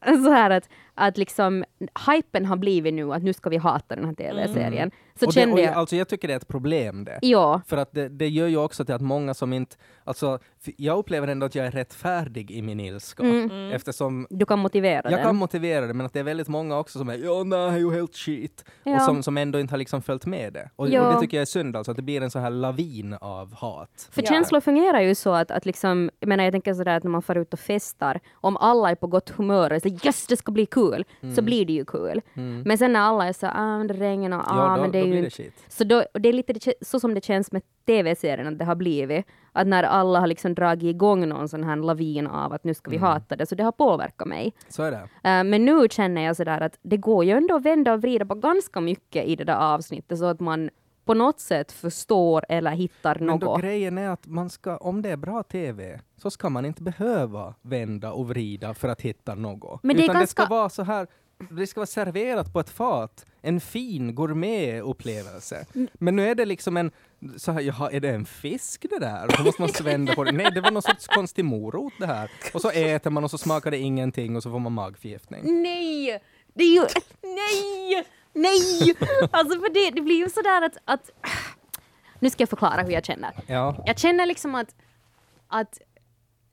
[0.04, 0.68] Så här att,
[1.00, 1.64] att liksom,
[2.06, 4.90] hypen har blivit nu att nu ska vi hata den här tv-serien.
[5.20, 7.18] Så och det, kände och jag, Alltså jag tycker det är ett problem det.
[7.22, 9.76] ja, För att det, det gör ju också till att många som inte...
[10.04, 10.38] Alltså,
[10.76, 13.22] jag upplever ändå att jag är rättfärdig i min ilska.
[13.22, 13.72] Mm.
[13.72, 15.22] Eftersom du kan motivera jag den.
[15.22, 17.78] kan motivera det, men att det är väldigt många också som är ja, nej, det
[17.78, 18.64] ju helt shit.
[18.84, 18.94] Ja.
[18.96, 20.70] Och som, som ändå inte har liksom följt med det.
[20.76, 21.06] Och, Ja.
[21.08, 23.54] och det tycker jag är synd, alltså, att det blir en sån här lavin av
[23.54, 24.08] hat.
[24.12, 24.28] För Ja.
[24.28, 27.22] känslor fungerar ju så att, att liksom, jag menar jag tänker sådär att när man
[27.22, 30.52] far ut och festar, om alla är på gott humör och säger yes det ska
[30.52, 30.89] bli kul,
[31.36, 32.20] så blir det ju kul.
[32.64, 34.64] Men sen när alla är så ah men det regnar, ah Mm.
[34.64, 35.50] ja, då, men det är ju det.
[35.68, 39.26] Så då, det är lite så som det känns med tv-serien att det har blivit.
[39.52, 42.90] Att när alla har liksom dragit igång någon sån här lavin av att nu ska
[42.90, 43.08] vi Mm.
[43.08, 44.52] hata det, så det har påverkat mig.
[44.68, 44.96] Så är det.
[45.30, 48.26] Eh, men nu känner jag sådär att det går ju ändå att vända och vrida
[48.26, 50.70] på ganska mycket i det där avsnittet så att man
[51.04, 53.60] på något sätt förstår eller hittar Men då något.
[53.60, 57.54] grejen är att man ska, om det är bra TV, så ska man inte behöva
[57.62, 59.82] vända och vrida för att hitta något.
[59.82, 61.06] Men det Utan det ganska- ska vara så här,
[61.50, 63.26] det ska vara serverat på ett fat.
[63.42, 65.66] En fin gourmetupplevelse.
[65.74, 65.88] Mm.
[65.94, 66.90] Men nu är det liksom en,
[67.36, 69.24] så här, jaha, är det en fisk det där?
[69.26, 70.32] Och då måste man vända på det.
[70.32, 72.30] Nej, det var någon sorts konstig morot det här.
[72.54, 75.62] Och så äter man och så smakar det ingenting och så får man magförgiftning.
[75.62, 76.22] Nej!
[76.54, 76.82] Det är ju...
[77.22, 78.04] Nej!
[78.32, 78.94] Nej!
[79.30, 81.10] Alltså för det, det blir ju sådär att, att...
[82.18, 83.32] Nu ska jag förklara hur jag känner.
[83.46, 83.82] Ja.
[83.86, 84.74] Jag känner liksom att,
[85.48, 85.78] att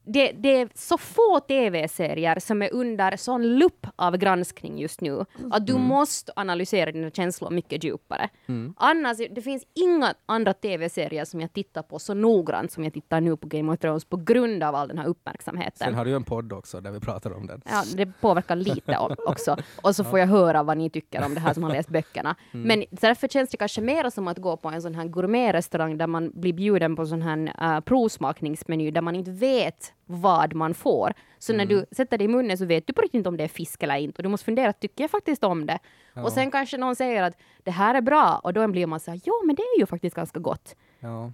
[0.08, 5.26] det, det är så få tv-serier som är under sån lupp av granskning just nu
[5.52, 8.30] att du måste analysera dina känslor mycket djupare.
[8.76, 13.22] Annars, det finns inga andra tv-serier som jag tittar på så noggrant som jag tittar
[13.22, 15.78] nu på Game of Thrones på grund av all den här uppmärksamheten.
[15.88, 17.62] Sen har du ju en podd också där vi pratar om den.
[17.66, 18.98] Ja, det påverkar lite
[19.28, 19.58] också.
[19.82, 22.36] Och så får jag höra vad ni tycker om det här som har läst böckerna.
[22.54, 22.68] Mm.
[22.68, 26.08] Men därför känns det kanske mer som att gå på en sån här gourmetrestaurang där
[26.08, 31.14] man blir bjuden på sån här uh, provsmakningsmeny där man inte vet vad man får.
[31.40, 31.78] Så när Mm.
[31.78, 33.84] du sätter det i munnen så vet du på riktigt inte om det är fisk
[33.84, 34.20] eller inte.
[34.20, 35.80] Och du måste fundera, tycker jag faktiskt om det?
[36.14, 36.24] Ja.
[36.24, 39.12] Och sen kanske någon säger att det här är bra och då blir man så
[39.12, 40.76] här, jo men det är ju faktiskt ganska gott.
[41.00, 41.32] Ja.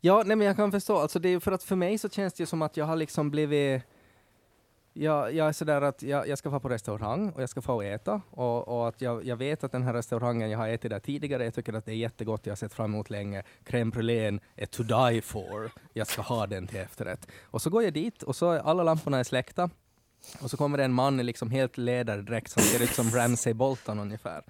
[0.00, 0.96] Ja, nej men jag kan förstå.
[0.98, 2.96] Alltså det är för att för mig så känns det ju som att jag har
[2.96, 3.82] liksom blivit
[4.92, 7.82] jag, jag är sådär att jag, jag ska få på restaurang och jag ska få
[7.82, 11.00] äta och, och att jag, jag vet att den här restaurangen, jag har ätit där
[11.00, 13.42] tidigare, jag tycker att det är jättegott, jag har sett fram emot länge.
[13.64, 15.70] Crème brûlée är to die for.
[15.92, 17.28] Jag ska ha den till efterrätt.
[17.42, 19.70] Och så går jag dit och så är alla lamporna är släckta
[20.40, 23.54] och så kommer det en man i liksom helt läderdräkt som ser ut som Ramsay
[23.54, 24.42] Bolton ungefär.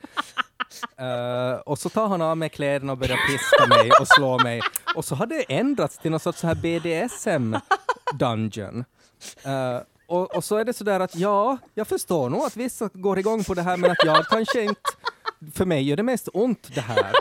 [0.96, 4.60] Eh, och så tar han av mig kläderna och börjar piska mig och slå mig.
[4.96, 8.84] Och så har det ändrats till någon sorts så här BDSM-dungeon.
[9.44, 9.78] Eh,
[10.12, 13.44] och, och så är det sådär att ja, jag förstår nog att vissa går igång
[13.44, 14.80] på det här men att jag kanske inte,
[15.54, 17.12] för mig gör det mest ont det här.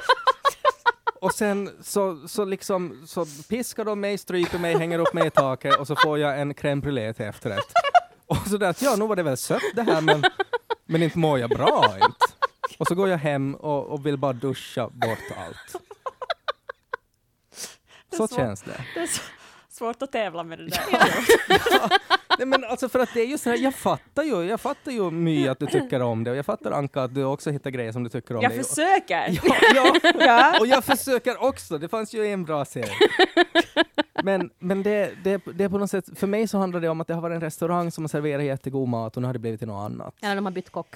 [1.22, 5.30] Och sen så, så liksom så piskar de mig, stryper mig, hänger upp mig i
[5.30, 7.72] taket och så får jag en crème brûlée till efterrätt.
[8.26, 10.24] Och så där att ja, nu var det väl sött det här men,
[10.86, 12.26] men inte mår jag bra inte.
[12.78, 15.84] Och så går jag hem och, och vill bara duscha bort allt.
[18.18, 18.40] Så svårt.
[18.40, 18.86] känns det.
[18.96, 19.22] Det så
[19.82, 20.80] svårt att tävla med det där.
[22.38, 24.92] Nej, men alltså för att det är ju så här, jag fattar ju, jag fattar
[24.92, 27.70] ju My att du tycker om det och jag fattar Anka att du också hittar
[27.70, 28.64] grejer som du tycker om Jag det.
[28.64, 29.40] försöker!
[29.44, 30.60] Ja, ja, Ja.
[30.60, 31.78] och jag försöker också.
[31.78, 32.92] Det fanns ju en bra serie.
[34.24, 37.02] Men, men det, det, det är på något sätt, för mig så handlar det om
[37.02, 39.40] att det har varit en restaurang som har serverat jättegod mat och nu har det
[39.40, 40.16] blivit till något annat.
[40.22, 40.96] Eller de har bytt kock.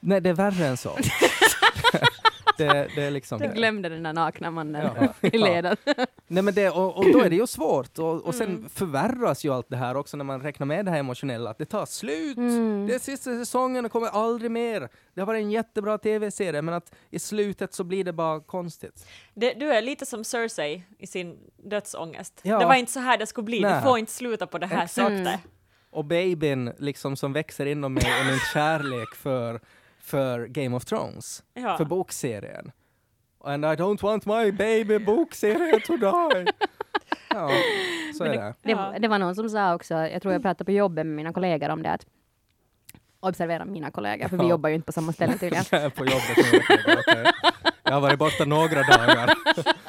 [0.00, 0.90] Nej, det är värre än så.
[2.58, 3.54] det, det är liksom Du det.
[3.54, 4.90] glömde den där nakna mannen
[5.22, 5.28] Ja.
[5.28, 5.78] i ledet.
[6.26, 7.98] Nej, men det, och, och då är det ju svårt.
[7.98, 8.68] Och, och sen Mm.
[8.68, 11.64] förvärras ju allt det här också när man räknar med det här emotionella, att det
[11.64, 12.36] tar slut.
[12.36, 12.86] Mm.
[12.86, 14.88] Det är sista säsongen och kommer aldrig mer.
[15.14, 19.06] Det har varit en jättebra tv-serie, men att i slutet så blir det bara konstigt.
[19.34, 22.40] Det, du är lite som Cersei i sin dödsångest.
[22.42, 22.58] Ja.
[22.58, 23.74] Det var inte så här det skulle bli, Nej.
[23.74, 25.40] det får inte sluta på det här sättet.
[25.90, 29.60] Och babyn liksom som växer inom mig är min kärlek för,
[30.08, 31.76] för Game of Thrones, Ja.
[31.76, 32.72] för bokserien.
[33.44, 36.46] And I don't want my baby bokserie to die.
[37.30, 37.50] Ja,
[38.18, 38.54] så är det.
[38.62, 38.94] Det, Ja.
[38.98, 41.68] det var någon som sa också, jag tror jag pratade på jobbet med mina kollegor
[41.68, 42.06] om det, att
[43.20, 44.48] observera mina kollegor, för vi Ja.
[44.50, 45.64] jobbar ju inte på samma ställe tydligen.
[45.70, 47.42] Jag är på jobbet.
[47.82, 49.34] Jag har varit borta några dagar.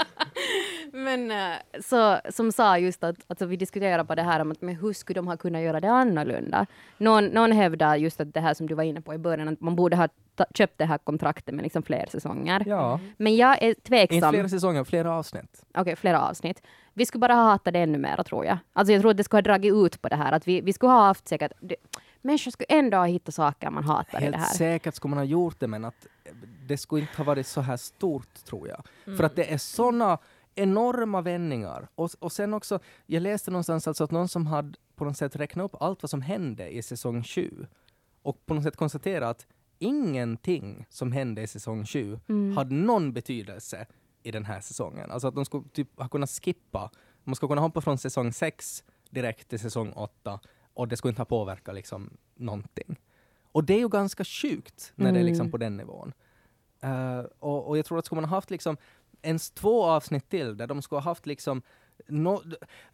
[1.10, 4.62] Men eh, så, som sa just att alltså, vi diskuterar på det här om att
[4.62, 6.66] men hur skulle de ha kunnat göra det annorlunda?
[6.98, 9.62] Någon, någon hävdar just att det här som du var inne på i början, att
[9.62, 10.08] man borde ha
[10.54, 12.64] köpt det här kontraktet med liksom fler säsonger.
[12.68, 14.34] Ja, Men jag är inte tveksam.
[14.34, 15.64] flera säsonger, flera avsnitt.
[15.78, 16.62] Okej, flera avsnitt.
[16.94, 18.58] Vi skulle bara ha hatat det ännu mer, tror jag.
[18.74, 20.32] Alltså jag tror att det skulle ha dragit ut på det här.
[20.32, 21.52] Att vi, vi skulle ha haft säkert...
[21.60, 21.76] Det,
[22.22, 24.56] människor skulle ändå ha hittat saker man hatar i det Helt här.
[24.56, 26.08] säkert skulle man ha gjort det, men att
[26.68, 28.84] det skulle inte ha varit så här stort, tror jag.
[29.18, 30.18] För att det är såna
[30.60, 31.88] enorma vändningar.
[31.96, 35.36] Och, och sen också, jag läste någonstans alltså att någon som hade på något sätt
[35.36, 37.68] räknat upp allt vad som hände i säsong 7
[38.22, 39.48] och på något sätt konstaterat att
[39.80, 42.20] ingenting som hände i säsong 7
[42.56, 43.86] hade någon betydelse
[44.24, 45.12] i den här säsongen.
[45.12, 46.92] Alltså att de skulle typ ha kunnat skippa,
[47.24, 50.40] man skulle kunna hoppa från säsong 6 direkt till säsong 8
[50.74, 53.00] och det skulle inte ha påverkat liksom någonting.
[53.52, 55.52] Och det är ju ganska sjukt när det är liksom Mm.
[55.52, 56.14] på den nivån.
[56.82, 58.78] Eh, och, och jag tror att skulle man ha haft liksom
[59.22, 61.62] ens två avsnitt till där de skulle ha haft liksom
[62.08, 62.44] nå-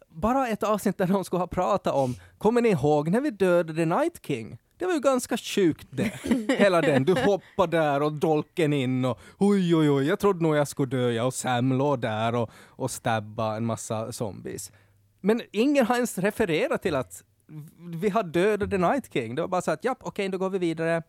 [0.08, 3.84] bara ett avsnitt där de skulle ha pratat om, kommer ni ihåg när vi dödade
[3.84, 4.58] Night King?
[4.78, 6.12] Det var ju ganska sjukt det.
[6.58, 10.56] Hela den, du hoppar där och dolken in och oj oj oj, jag trodde nog
[10.56, 14.72] jag skulle dö, jag och Sam låg där och, och stabba en massa zombies.
[15.20, 17.22] Men ingen har ens refererat till att
[17.78, 19.34] vi har dödat The Night King.
[19.34, 21.02] Det var bara så att japp, okej, då går vi vidare.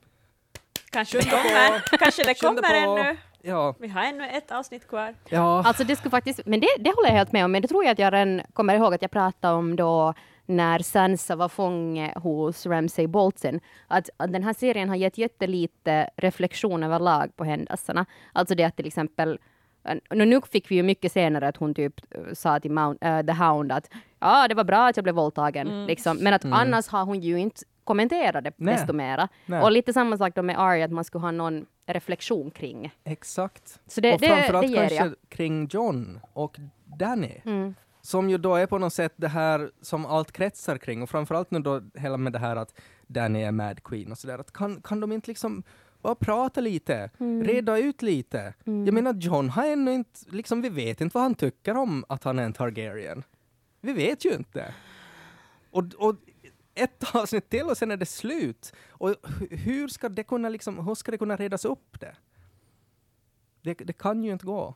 [0.90, 2.98] Kanske det Skynda kommer, kanske det kommer på.
[3.02, 3.18] ännu.
[3.48, 5.16] Ja, Vi har ännu ett avsnitt kvar.
[5.30, 5.64] ja.
[5.66, 7.84] Alltså det skulle faktiskt, men det, det håller jag helt med om, men det tror
[7.84, 10.14] jag att jag redan kommer ihåg att jag pratade om då
[10.46, 16.10] när Sansa var fånge hos Ramsay Bolton, att, att den här serien har gett jättelite
[16.16, 18.06] reflektion överlag på händelserna.
[18.34, 19.40] Alltså det att till exempel
[20.10, 23.26] nu nu fick vi ju mycket senare att hon typ eh, sa till Mount, eh,
[23.26, 23.90] The Hound att
[24.20, 26.18] ja, det var bra att jag blev våldtagen, liksom.
[26.18, 28.76] men att annars har hon ju inte kommenterat det Nej.
[28.76, 29.28] desto mera.
[29.46, 29.62] Nej.
[29.62, 32.96] Och lite samma sak då med Arya, att man skulle ha någon reflektion kring.
[33.04, 33.80] Exakt.
[33.88, 35.14] Så det, och det, framförallt det kanske jag.
[35.30, 36.58] kring John och
[36.98, 37.42] Danny.
[37.46, 37.76] Mm.
[38.02, 41.02] Som ju då är på något sätt det här som allt kretsar kring.
[41.02, 42.74] Och framförallt nu då hela med det här att
[43.08, 44.44] Danny är Mad Queen och sådär.
[44.54, 45.64] Kan, kan de inte liksom
[46.02, 47.44] bara prata lite, Mm.
[47.44, 48.54] reda ut lite?
[48.64, 52.24] Jag menar John har ännu inte, liksom vi vet inte vad han tycker om att
[52.24, 53.24] han är en Targaryen.
[53.82, 54.74] Vi vet ju inte.
[55.72, 56.16] Och, och
[56.84, 58.74] ett avsnitt till och sen är det slut.
[58.90, 62.16] Och hu- hur ska det kunna liksom, hur ska det kunna redas upp det?
[63.62, 64.76] Det, det kan ju inte gå.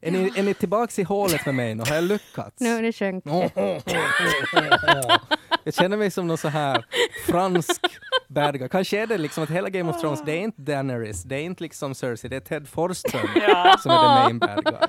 [0.00, 1.82] Är ni, är ni tillbaks i hålet med mig nu?
[1.88, 2.60] Har jag lyckats?
[2.60, 5.16] Nu, sjönk åh, åh, åh.
[5.64, 6.86] Jag känner mig som någon så här
[7.26, 7.80] fransk
[8.28, 8.68] bad guy.
[8.68, 11.40] Kanske är det liksom att hela Game of Thrones, det är inte Daenerys, det är
[11.42, 13.76] inte liksom Cersei, det är Ted Forsström Ja.
[13.80, 14.88] som är the main bad guy.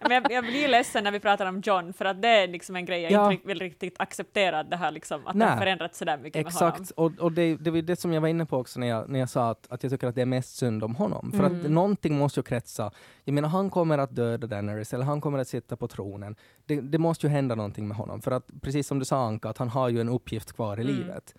[0.00, 2.76] Men jag, jag blir ledsen när vi pratar om John, för att det är liksom
[2.76, 3.32] en grej jag Ja.
[3.32, 6.68] inte vill riktigt acceptera, det här liksom, att det har förändrats sådär mycket med honom.
[6.68, 9.08] Exakt, och, och det, det var det som jag var inne på också när jag,
[9.08, 11.32] när jag sa att, att jag tycker att det är mest synd om honom.
[11.32, 11.60] För Mm.
[11.64, 12.90] att någonting måste ju kretsa.
[13.24, 16.36] Jag menar, han kommer att döda Daenerys, eller han kommer att sitta på tronen.
[16.66, 18.20] Det, det måste ju hända någonting med honom.
[18.22, 20.82] För att, precis som du sa Anka, att han har ju en uppgift kvar i
[20.82, 20.94] Mm.
[20.96, 21.34] livet.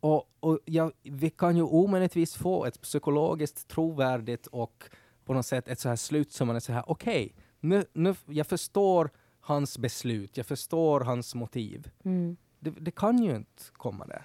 [0.00, 4.84] Och, och ja, vi kan ju omöjligtvis få ett psykologiskt trovärdigt och
[5.24, 7.34] på något sätt ett så här slut som man är så här, okej,
[7.64, 9.10] nu, nu, jag förstår
[9.40, 11.90] hans beslut, jag förstår hans motiv.
[12.04, 12.36] Mm.
[12.60, 14.22] Det, det kan ju inte komma det.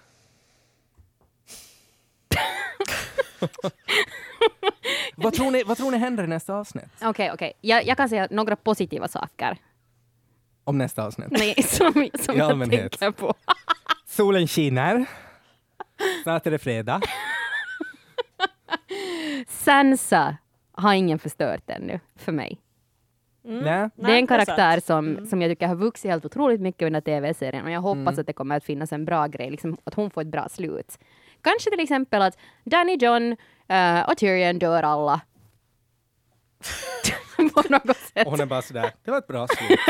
[5.16, 6.90] vad, tror ni, vad tror ni händer i nästa avsnitt?
[7.02, 7.54] Okej, okej.
[7.62, 9.58] Jag, jag kan säga några positiva saker
[10.64, 11.28] Om nästa avsnitt?
[11.32, 13.00] Nej, som, som I jag allmänhet.
[13.00, 13.34] tänker på.
[14.06, 15.06] Solen skiner.
[16.24, 17.02] Snart är det fredag.
[19.48, 20.38] Sansa
[20.72, 22.62] har ingen förstört ännu, för mig.
[23.42, 23.90] Nej.
[23.96, 25.06] det är en karaktär sant.
[25.08, 25.18] Mm.
[25.18, 28.20] som, som jag tycker har vuxit helt otroligt mycket under tv-serien och jag hoppas Mm.
[28.20, 30.98] att det kommer att finnas en bra grej, liksom, att hon får ett bra slut.
[31.42, 33.36] Kanske till exempel att Danny, John
[33.68, 35.22] eh, och Tyrion dör alla.
[37.54, 38.26] på något sätt.
[38.26, 39.80] Och hon är bara sådär, det var ett bra slut.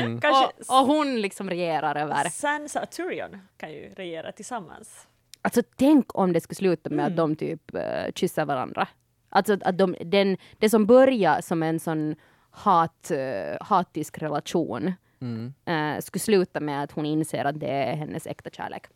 [0.00, 0.20] Mm.
[0.20, 2.28] Kanske Och, och hon liksom regerar över.
[2.28, 5.06] Sansa och Tyrion kan ju regera tillsammans.
[5.42, 7.10] Alltså tänk om det skulle sluta med Mm.
[7.12, 7.80] att de typ uh,
[8.14, 8.88] kysser varandra.
[9.28, 12.14] Alltså att- att de, den, det som börjar som en sån
[12.50, 15.54] hat, uh, hatisk relation Mm.
[15.64, 18.86] eh, skulle sluta med att hon inser att det är hennes äkta kärlek.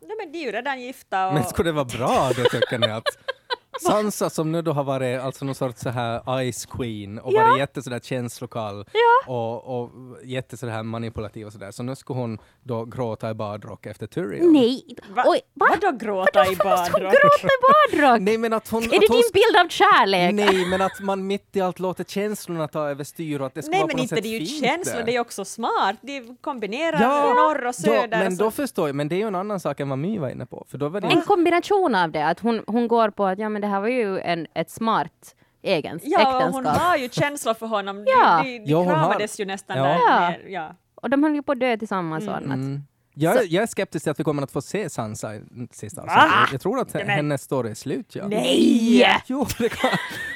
[0.00, 1.34] Nej men de är ju redan gifta och...
[1.34, 3.04] Men skulle det vara bra då tycker ni att
[3.80, 7.44] Sansa som nu då har varit alltså någon sorts så här Ice Queen och Ja.
[7.44, 9.32] varit jätte sådär känslokall Ja.
[9.34, 9.90] och, och
[10.24, 11.70] jätte sådär manipulativ och sådär.
[11.70, 14.52] Så nu skulle hon då gråta i badrock efter Tyrion.
[14.52, 14.84] Nej!
[15.16, 15.22] Va?
[15.26, 15.66] Oj, va?
[15.70, 17.00] Vadå gråta i badrock?
[17.00, 18.20] gråta i badrock?
[18.20, 18.82] Nej men att hon...
[18.82, 20.34] är det att hon din bild av kärlek?
[20.34, 23.62] Nej, men att man mitt i allt låter känslorna ta över styr och att det
[23.62, 25.44] ska Nej vara men på något inte sätt det är ju känslor, det är också
[25.44, 25.96] smart.
[26.02, 28.08] De kombinerar Ja, norr och Då, söder.
[28.18, 29.98] men och så- då förstår jag, men det är ju en annan sak än vad
[29.98, 30.66] My var inne på.
[30.68, 33.48] För då var det En kombination av det, att hon, hon går på att ja,
[33.48, 36.82] men det här var ju en, ett smart egens Ja, och hon äktenskap.
[36.82, 38.04] har ju känslor för honom.
[38.06, 38.42] Ja.
[38.44, 39.84] De, de, de Jo, hon har- kramades ju nästan Ja.
[39.84, 39.94] där.
[39.98, 40.28] Ja.
[40.30, 40.76] ner, ja.
[40.94, 42.54] Och de höll ju på att dö tillsammans och annat.
[42.56, 42.82] Mm.
[43.14, 45.40] Jag, Så- jag är skeptisk till att vi kommer att få se Sansa i
[45.72, 46.52] sista avsnittet.
[46.52, 48.14] Jag tror att men- hennes story är slut.
[48.16, 48.28] Ja.
[48.28, 49.06] Nej!
[49.26, 49.90] Jo, det kan,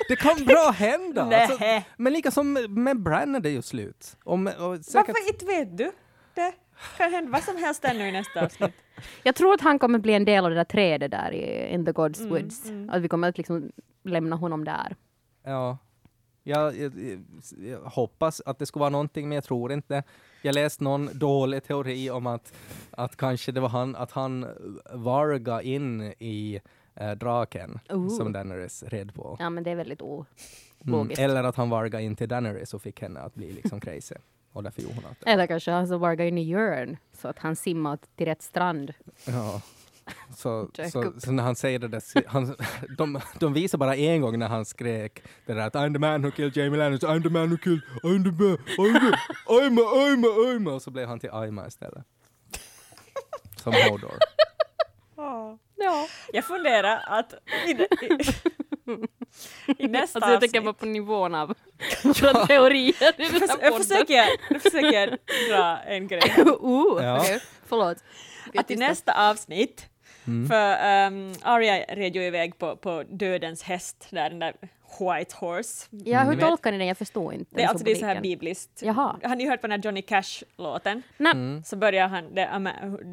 [0.08, 1.22] det kan bra hända.
[1.40, 1.58] Alltså,
[1.96, 4.16] men lika som med, med Bran är det ju slut.
[4.24, 5.92] Och med, och säkert, Varför inte vet du?
[6.34, 6.52] Det
[6.96, 8.72] kan hända vad som helst ännu i nästa avsnitt.
[9.22, 11.84] Jag tror att han kommer bli en del av det där trädet där i In
[11.84, 12.68] the God's Mm, Woods.
[12.68, 12.90] mm.
[12.90, 13.72] Att vi kommer att liksom
[14.05, 14.97] lämna honom där.
[15.44, 15.78] Ja.
[16.42, 16.92] Jag, jag,
[17.64, 20.03] jag hoppas att det skulle vara någonting, men jag tror inte.
[20.42, 22.53] Jag läste någon dålig teori om att,
[22.90, 24.47] att kanske det var han, att han
[24.92, 26.61] varga in i
[26.94, 28.09] eh, draken Ooh.
[28.09, 29.36] som Daenerys red på.
[29.40, 30.94] Ja men det är väldigt Mm.
[30.94, 31.20] ologiskt.
[31.20, 34.14] Eller att han varga in till Daenerys och fick henne att bli liksom crazy.
[34.57, 35.30] Och därför gjorde hon allt det.
[35.30, 38.92] Eller kanske han så vargar in i Jörn så att han simmar till rätt strand.
[39.24, 39.61] Ja.
[40.36, 42.57] Så, så, så när han säger det där, han,
[42.98, 46.22] de, de visar bara en gång när han skrek det där att I'm the man
[46.22, 49.78] who killed Jamie Lannister, I'm the man who killed, I'm the man, I'm the, I'm
[49.78, 50.74] a, I'm a, I'm a.
[50.74, 52.04] Och så blev han till Aima istället.
[53.57, 54.14] Som Hodor.
[55.78, 56.09] Ja.
[56.32, 57.32] Jag funderar att
[57.66, 58.18] i, i,
[59.78, 61.49] i nästa Alltså jag tänker bara på nivån av
[62.05, 63.14] våra teorier.
[63.61, 65.18] jag försöker, nu försöker jag
[65.51, 66.22] dra en grej.
[66.39, 67.18] uh, Ja.
[67.20, 67.41] okej.
[67.68, 67.97] Förlåt.
[68.55, 69.87] Att i nästa avsnitt,
[70.28, 70.49] Mm.
[70.49, 74.55] för um, Arya red ju iväg på, på dödens häst, där, den där
[75.01, 75.89] White Horse.
[75.91, 76.41] Ja, hur vet.
[76.41, 76.87] tolkar ni den?
[76.87, 77.51] Jag förstår inte.
[77.55, 78.82] Det, är den alltså, det är så här bibliskt.
[78.82, 79.16] Jaha.
[79.22, 81.03] Har ni hört på den här Johnny Cash-låten?
[81.16, 81.32] Nej.
[81.32, 81.64] Mm.
[81.64, 82.47] Så börjar han, the,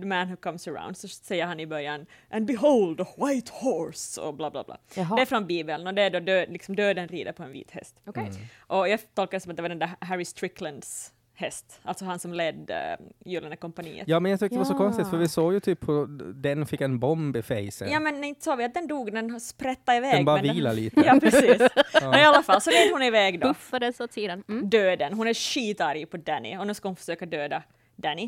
[0.01, 4.21] the man who comes around, så säger han i början And behold a white horse
[4.21, 4.77] och bla bla bla.
[4.95, 5.15] Jaha.
[5.15, 7.71] Det är från Bibeln och det är då död, liksom döden rider på en vit
[7.71, 8.01] häst.
[8.05, 8.23] Okej.
[8.23, 8.35] Mm.
[8.57, 12.19] Och jag tolkar det som att det var den där Harry Stricklands häst, alltså han
[12.19, 14.07] som ledde uh, Gyllene kompaniet.
[14.07, 14.77] Ja men jag tyckte det var så Ja.
[14.77, 16.05] konstigt för vi såg ju typ på
[16.35, 17.91] den fick en bomb i facen.
[17.91, 20.13] Ja men inte såg vi att den dog, den sprättade iväg.
[20.15, 21.01] den bara men vila lite.
[21.05, 21.61] Ja precis.
[22.01, 23.47] Men i alla fall så red hon iväg då.
[23.47, 24.43] Buffades åt sidan.
[24.49, 24.69] Mm.
[24.69, 25.13] Döden.
[25.13, 27.63] Hon är skitarg på Danny och nu ska hon försöka döda
[27.95, 28.23] Danny.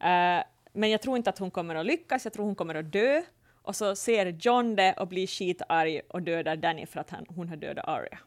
[0.00, 0.42] Eh,
[0.72, 3.22] men jag tror inte att hon kommer att lyckas, jag tror hon kommer att dö.
[3.62, 7.48] Och så ser John det och blir skitarg och dödar Danny för att han, hon
[7.48, 8.18] har dödat Arya.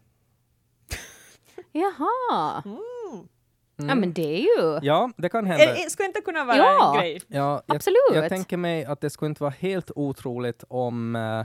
[1.72, 2.62] Jaha.
[2.66, 3.28] Mm.
[3.76, 4.80] Ja men det är ju...
[4.82, 5.64] Ja, det kan hända.
[5.64, 6.94] Är, är, skulle inte kunna vara Ja.
[6.96, 7.22] en grej?
[7.28, 7.98] Ja, jag, Absolut.
[8.14, 11.44] jag tänker mig att det skulle inte vara helt otroligt om, eh,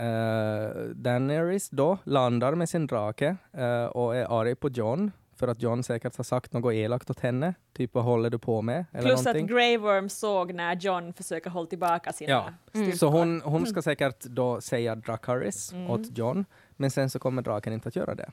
[0.00, 5.62] Uh, Daenerys då landar med sin drake eh, och är arg på John för att
[5.62, 7.54] John säkert har sagt något elakt åt henne.
[7.76, 8.84] Typ vad håller du på med?
[8.92, 9.44] Eller Plus någonting.
[9.44, 12.92] att Grey Worm såg när John försöker hålla tillbaka sina Ja, styrkor.
[12.96, 15.90] Så hon, hon ska säkert då säga Dracarys Mm.
[15.90, 18.30] åt John, men sen så kommer draken inte att göra det.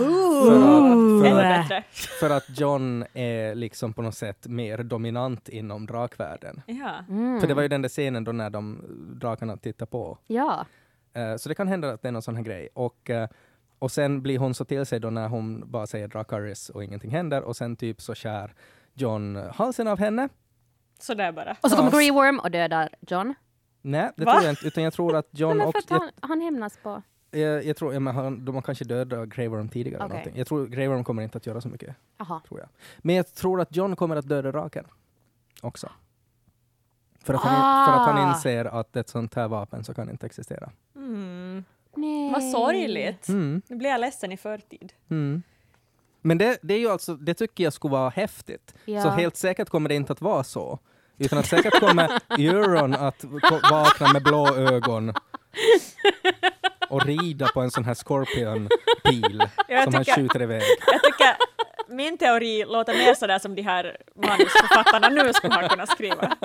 [0.00, 1.22] Ooh.
[1.22, 5.86] För att, för, att, för att John är liksom på något sätt mer dominant inom
[5.86, 6.62] drakvärlden.
[6.66, 6.94] Ja.
[7.08, 7.40] Mm.
[7.40, 8.82] För det var ju den där scenen då när de
[9.20, 10.18] drakarna tittar på.
[10.26, 10.66] Ja.
[11.14, 12.68] Eh, så det kan hända att det är någon sån här grej.
[12.74, 13.28] Och, eh,
[13.78, 17.10] och sen blir hon så till sig då när hon bara säger Dracarys och ingenting
[17.10, 18.54] händer och sen typ så skär
[18.94, 20.28] John halsen av henne.
[20.98, 21.56] Så där bara.
[21.60, 21.90] Och så kommer.
[21.90, 23.34] Grey Worm och dödar John.
[23.82, 24.32] Nej, det Va?
[24.32, 25.94] tror jag inte, utan jag tror att John också...
[25.94, 27.02] han, han hämnas på...
[27.38, 29.96] jag, jag tror, ja, men han, de har kanske dödat Grey Worm tidigare.
[29.96, 30.16] eller Okej.
[30.18, 30.38] någonting.
[30.38, 32.40] Jag tror Grey Worm kommer inte att göra så mycket, Aha.
[32.48, 32.68] tror jag.
[32.98, 34.84] Men jag tror att John kommer att döda draken
[35.60, 35.90] också.
[37.24, 37.86] För att, han, Ah.
[37.86, 40.70] för att han inser att ett sånt här vapen så kan inte existera.
[40.96, 41.64] Mm.
[41.96, 42.32] Nej.
[42.32, 43.28] Vad sorgligt.
[43.28, 43.62] Mm.
[43.68, 44.92] Nu blir jag ledsen i förtid.
[45.10, 45.42] Mm.
[46.20, 48.74] Men det, det är ju alltså, det tycker jag skulle vara häftigt.
[48.84, 49.02] Ja.
[49.02, 50.78] Så helt säkert kommer det inte att vara så.
[51.18, 53.24] Utan att säkert kommer Euron att
[53.70, 55.12] vakna med blå ögon
[56.90, 60.62] och rida på en sån här scorpion-pil Jag som han tycker- skjuter iväg.
[60.86, 61.36] Jag tycker
[61.88, 66.36] min teori låter mer sådär som de här manusförfattarna nu skulle ha kunnat skriva.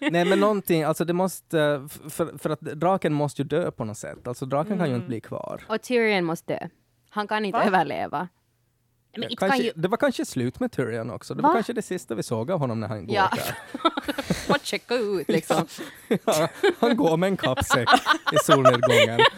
[0.00, 3.98] Nej men någonting, alltså det måste, för, för att draken måste ju dö på något
[3.98, 4.26] sätt.
[4.28, 4.96] Alltså draken kan ju Mm.
[4.96, 5.62] inte bli kvar.
[5.68, 6.68] Och Tyrion måste dö.
[7.10, 7.64] Han kan inte Va?
[7.64, 8.18] överleva.
[8.18, 9.05] Men Ja, inte kan
[9.38, 9.72] kanske, ju...
[9.74, 11.34] Det var kanske slut med Tyrion också.
[11.34, 11.48] Det Va?
[11.48, 13.30] var kanske det sista vi såg av honom när han går Ja.
[13.36, 13.54] där.
[14.48, 15.66] Bara checka ut liksom.
[16.24, 16.48] Ja,
[16.78, 17.88] han går med en kappsäck
[18.32, 19.20] i solnedgången.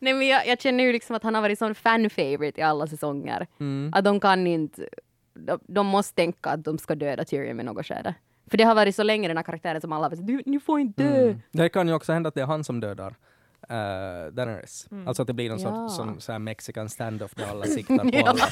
[0.00, 2.86] Nej men jag, jag känner ju liksom att han har varit sån fan-favorite i alla
[2.86, 3.46] säsonger.
[3.60, 3.92] Mm.
[3.94, 4.88] Att de kan inte...
[5.34, 8.14] De, de måste tänka att de ska döda Tyrion med något skede.
[8.50, 10.60] För det har varit så länge den här karaktären som alla har sagt du, ni
[10.60, 11.22] får inte dö.
[11.22, 11.40] Mm.
[11.52, 13.14] Det kan ju också hända att det är han som dödar
[13.70, 14.86] uh, Daenerys.
[15.06, 15.88] Alltså att det blir någon Ja.
[15.88, 18.28] sorts som, så här mexican standoff där alla siktar på Ja.
[18.28, 18.48] alla.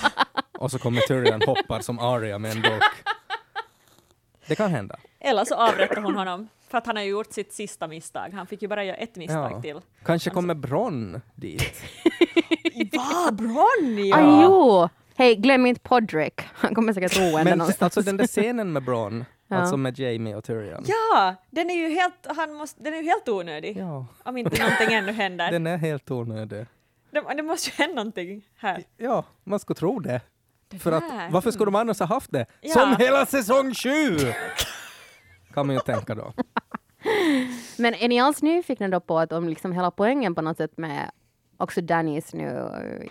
[0.58, 2.82] Och så kommer Tyrion hoppar som Arya med en dolk.
[4.46, 4.96] Det kan hända.
[5.20, 8.30] Eller så avrättar hon honom för att han har gjort sitt sista misstag.
[8.32, 9.62] Han fick ju bara göra ett misstag Ja.
[9.62, 9.80] till.
[10.04, 11.82] Kanske kommer Bronn dit.
[12.92, 14.12] Va, Bronny!
[14.12, 14.88] Ah, jo!
[15.16, 16.40] Hej, glöm inte Podrick.
[16.54, 17.96] Han kommer säkert roende Men någonstans.
[17.96, 19.56] alltså den där scenen med Bronn, Ja.
[19.56, 20.84] alltså med Jamie och Tyrion.
[20.86, 23.76] Ja, den är ju helt, han måste, den är ju helt onödig.
[23.76, 25.50] Ja, Om inte någonting ännu händer.
[25.52, 26.66] den är helt onödig.
[27.10, 28.84] Det, det måste ju hända någonting här.
[28.96, 30.20] Ja, man skulle tro det.
[30.68, 32.46] Det För att, varför skulle de annars ha haft det?
[32.60, 32.74] Ja.
[32.74, 33.90] Som hela säsong 7!
[35.54, 36.32] Kan man ju tänka då.
[37.78, 40.78] Men är ni alls nyfikna då på att om liksom hela poängen på något sätt
[40.78, 41.10] med
[41.64, 42.46] också Dannys nu,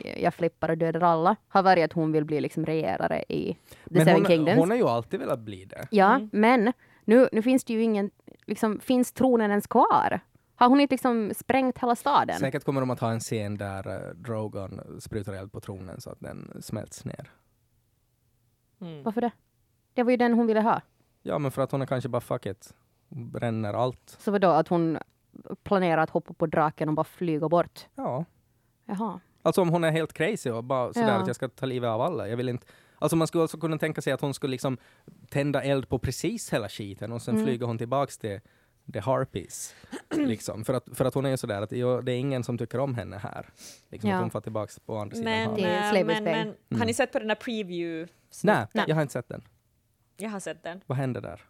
[0.04, 3.54] eh, jag flippar och dödar alla, har varit att hon vill bli liksom regerare i
[3.54, 4.58] The Men Seven hon, Kingdoms.
[4.60, 5.88] hon har ju alltid velat bli det.
[5.92, 6.30] Ja, Mm.
[6.34, 6.74] men
[7.06, 8.12] nu, nu finns det ju ingen,
[8.46, 10.20] liksom, finns tronen ens kvar?
[10.56, 12.40] Har hon inte liksom sprängt hela staden?
[12.40, 16.10] Säkert kommer de att ha en scen där uh, Drogon sprutar eld på tronen så
[16.10, 17.32] att den smälts ner.
[18.82, 19.04] Mm.
[19.04, 19.32] Varför det?
[19.94, 20.82] Det var ju den hon ville ha.
[21.22, 22.74] Ja, men för att hon är kanske bara fuck it,
[23.10, 24.16] bränner allt.
[24.20, 24.98] Så vadå, att hon
[25.64, 27.88] planerar att hoppa på draken och bara flyga bort?
[27.96, 28.26] Ja.
[28.86, 29.20] Jaha.
[29.42, 31.14] Alltså om hon är helt crazy och bara sådär Ja.
[31.14, 32.28] att jag ska ta livet av alla.
[32.28, 32.68] Jag vill inte...
[33.00, 34.78] Alltså man skulle alltså kunna tänka sig att hon skulle liksom
[35.30, 37.46] tända eld på precis hela skiten och sen Mm.
[37.46, 38.40] flyger hon tillbaks till
[38.94, 39.76] The Harpies.
[40.18, 40.66] liksom.
[40.66, 42.96] för, att, för att hon är ju sådär att det är ingen som tycker om
[42.96, 43.50] henne här.
[43.90, 44.16] Liksom Ja.
[44.16, 46.88] att hon får tillbaks på andra sidan Men, eh, men, men har Mm.
[46.88, 48.14] ni sett på den där preview?
[48.44, 48.66] Nej.
[48.74, 49.42] jag har inte sett den.
[50.18, 50.82] Jag har sett den.
[50.86, 51.42] Vad händer där?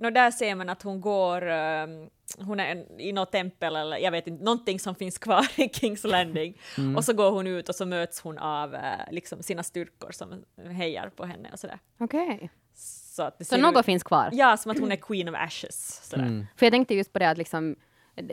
[0.00, 4.10] Nå, där ser man att hon går, ehm, hon är i något tempel eller jag
[4.10, 6.60] vet inte, någonting som finns kvar i Kings Landing.
[6.78, 6.96] Mm.
[6.96, 8.80] Och så går hon ut och så möts hon av eh,
[9.10, 11.78] liksom sina styrkor som hejar på henne och sådär.
[11.98, 12.50] Okej.
[12.74, 14.28] Så, att det Så något ut- finns kvar?
[14.32, 16.00] Ja, som att hon är Queen of Ashes.
[16.10, 16.22] Sådär.
[16.24, 16.46] Mm.
[16.56, 17.76] För jag tänkte just på det att liksom,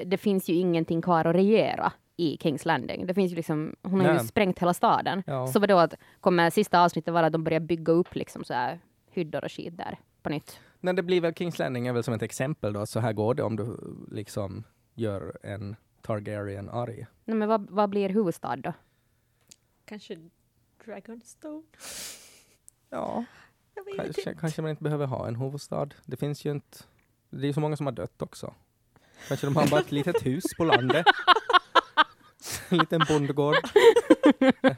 [0.05, 3.07] det, finns ju ingenting kvar att regera i Kings Landing.
[3.07, 5.23] Det finns ju liksom, hon har ju sprängt hela staden.
[5.27, 5.47] Ja.
[5.47, 8.79] Så vadå, att kommer sista avsnittet vara att de börjar bygga upp liksom så här
[9.11, 10.59] hyddor och skit där på nytt?
[10.79, 13.33] Men det blir väl Kings Landing är väl som ett exempel då, så här går
[13.33, 13.77] det om du
[14.11, 14.63] liksom
[14.95, 17.05] gör en Targaryen arg.
[17.25, 18.73] Nej, men vad, vad blir huvudstad då?
[19.85, 20.17] Kanske
[20.85, 21.63] Dragonstone?
[22.89, 23.25] Ja,
[23.97, 25.89] kanske, kanske man inte behöver ha en huvudstad.
[26.05, 26.77] Det finns ju inte,
[27.29, 28.53] det är ju så många som har dött också.
[29.27, 31.05] Kanske de har bara ett litet hus på landet.
[32.69, 33.55] En liten bondgård.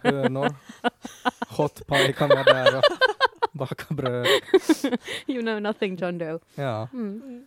[0.03, 0.55] Hönor.
[1.49, 2.83] Hot pie kan vara där och
[3.69, 4.27] baka bröd.
[5.27, 6.39] You know nothing John Doe.
[6.55, 6.87] Ja.
[6.93, 7.45] Mm.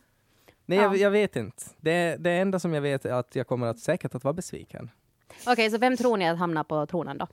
[0.66, 0.98] Nej, jag, Ja.
[1.00, 1.64] jag vet inte.
[1.80, 4.90] Det, det enda som jag vet är att jag kommer att säkert att vara besviken.
[5.46, 7.26] Okej, så vem tror ni att hamnar på tronen då?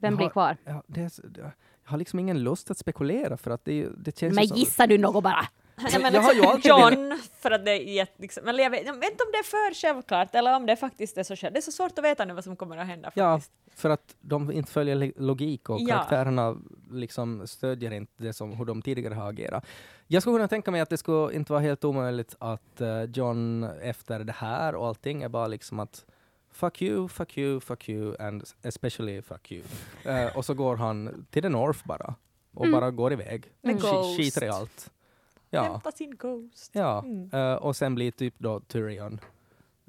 [0.00, 0.56] Vem Jag blir har- kvar?
[0.64, 1.50] Ja, det jag
[1.84, 4.56] har liksom ingen lust att spekulera för att det, det känns Men ju som...
[4.58, 5.48] gissar du något bara?
[5.82, 8.86] Nej, men jag liksom alltid John, för att det är jätte, liksom, eller jag vet,
[8.86, 11.52] jag vet inte om det är för självklart eller om det faktiskt är så själv.
[11.52, 13.80] Det är så svårt att veta nu vad som kommer att hända Ja, faktiskt.
[13.80, 15.88] för att de inte följer logik och Ja.
[15.88, 16.56] karaktärerna
[16.90, 19.66] liksom stödjer inte det som hur de tidigare har agerat.
[20.06, 23.64] Jag skulle kunna tänka mig att det skulle inte vara helt omöjligt att eh, John
[23.82, 26.04] efter det här och allting är bara liksom att
[26.52, 29.62] fuck you, fuck you, fuck you and especially fuck you.
[30.04, 32.14] Eh, och så går han till the North bara
[32.54, 32.80] och Mm.
[32.80, 33.44] bara går iväg.
[33.62, 34.16] Ghost.
[34.16, 34.90] skiter i allt.
[35.50, 35.62] Ja.
[35.62, 36.70] Hämta sin Ghost.
[36.74, 37.30] Ja, Mm.
[37.32, 39.20] eh, och sen blir typ då Tyrion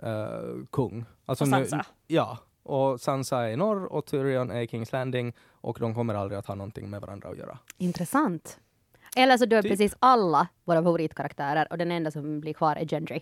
[0.04, 1.06] eh, kung.
[1.26, 1.86] Alltså Och nu- Sansa.
[2.08, 6.14] ja, och Sansa är i norr och Tyrion är i Kings Landing och de kommer
[6.14, 7.58] aldrig att ha någonting med varandra att göra.
[7.78, 8.60] Intressant.
[9.16, 9.72] Eller så dör Typ.
[9.72, 13.22] precis alla våra favoritkaraktärer och den enda som blir kvar är Gendry.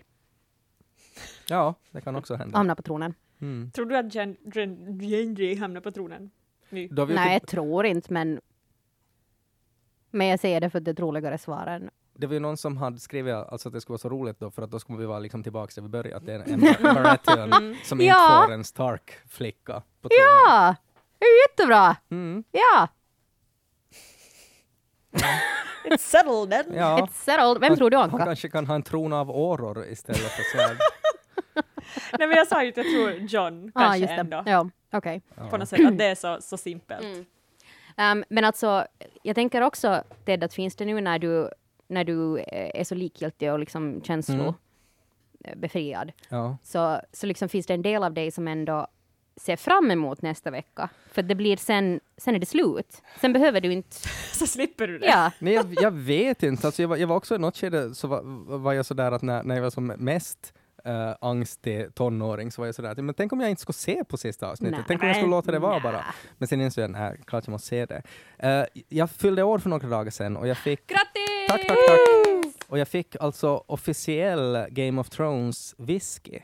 [1.50, 2.58] Ja, det kan också hända.
[2.58, 3.14] Hamnar på tronen.
[3.42, 3.72] Mm.
[3.72, 6.32] Tror du att Gen- Gen- Gendry hamnar på tronen?
[6.70, 8.42] Nej, jag typ, tror inte, men...
[10.12, 11.90] Men jag säger det för att det är troligare svar än...
[12.18, 14.52] det var ju någon som hade skrivit alltså att det skulle vara så roligt då
[14.52, 16.60] för att då skulle vi vara liksom tillbaka där vi började, att det är en
[16.60, 18.44] Bar- Baratheon som inte Ja.
[18.48, 20.10] får en Stark-flicka på.
[20.12, 20.76] Ja!
[21.20, 21.96] Det är ju jättebra!
[22.12, 22.44] Mm.
[22.52, 22.88] Ja!
[25.84, 26.74] It's settled then!
[26.76, 26.98] Ja.
[27.02, 27.60] It's settled.
[27.62, 28.26] Vem tror du, Han Anka?
[28.26, 30.78] kanske kan ha en trona av åror istället för svärd.
[32.20, 34.42] Nej men jag sa ju att jag tror John Ja, kanske just ändå.
[34.42, 34.52] det.
[34.52, 35.22] Ja, okej.
[35.50, 37.02] På något sätt att det är så, så simpelt.
[37.04, 37.26] Mm.
[38.20, 38.86] Um, men alltså,
[39.24, 41.50] jag tänker också, Ted, att finns det nu när du,
[41.88, 44.54] när du eh, är så likgiltig och liksom känslo Mm.
[45.44, 46.58] eh, befriad, Ja.
[46.64, 48.88] så, så liksom finns det en del av dig som ändå
[49.36, 50.90] ser fram emot nästa vecka.
[51.12, 53.02] För det blir sen, sen är det slut.
[53.22, 53.96] Sen behöver du inte...
[54.34, 55.06] Så slipper du det.
[55.06, 56.68] Ja, Nej, jag, jag vet inte.
[56.68, 58.22] Alltså jag, var, jag var också i något skede så var,
[58.58, 60.54] var jag sådär att när, när jag var som mest
[60.88, 64.04] uh, angstig tonåring så var jag sådär att men tänk om jag inte skulle se
[64.04, 64.78] på sista avsnittet.
[64.78, 65.82] Nej, tänk om jag skulle låta det vara nej.
[65.84, 66.06] bara.
[66.38, 68.02] Men sen insåg jag, nej, klart jag måste se det.
[68.38, 71.27] Eh, jag fyllde år för några dagar sedan och jag fick grattis!
[71.48, 72.00] Tack, tack, tack.
[72.68, 76.40] Och jag fick alltså officiell Game of Thrones whisky.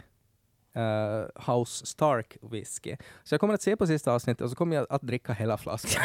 [0.75, 2.95] Eh, House Stark whisky.
[3.23, 5.57] Så jag kommer att se på sista avsnittet och så kommer jag att dricka hela
[5.57, 6.03] flaskan.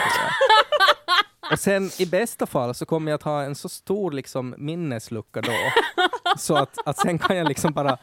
[1.52, 5.40] och sen i bästa fall så kommer jag att ha en så stor liksom, minneslucka
[5.40, 5.52] då.
[6.38, 7.98] så att, att sen kan jag liksom bara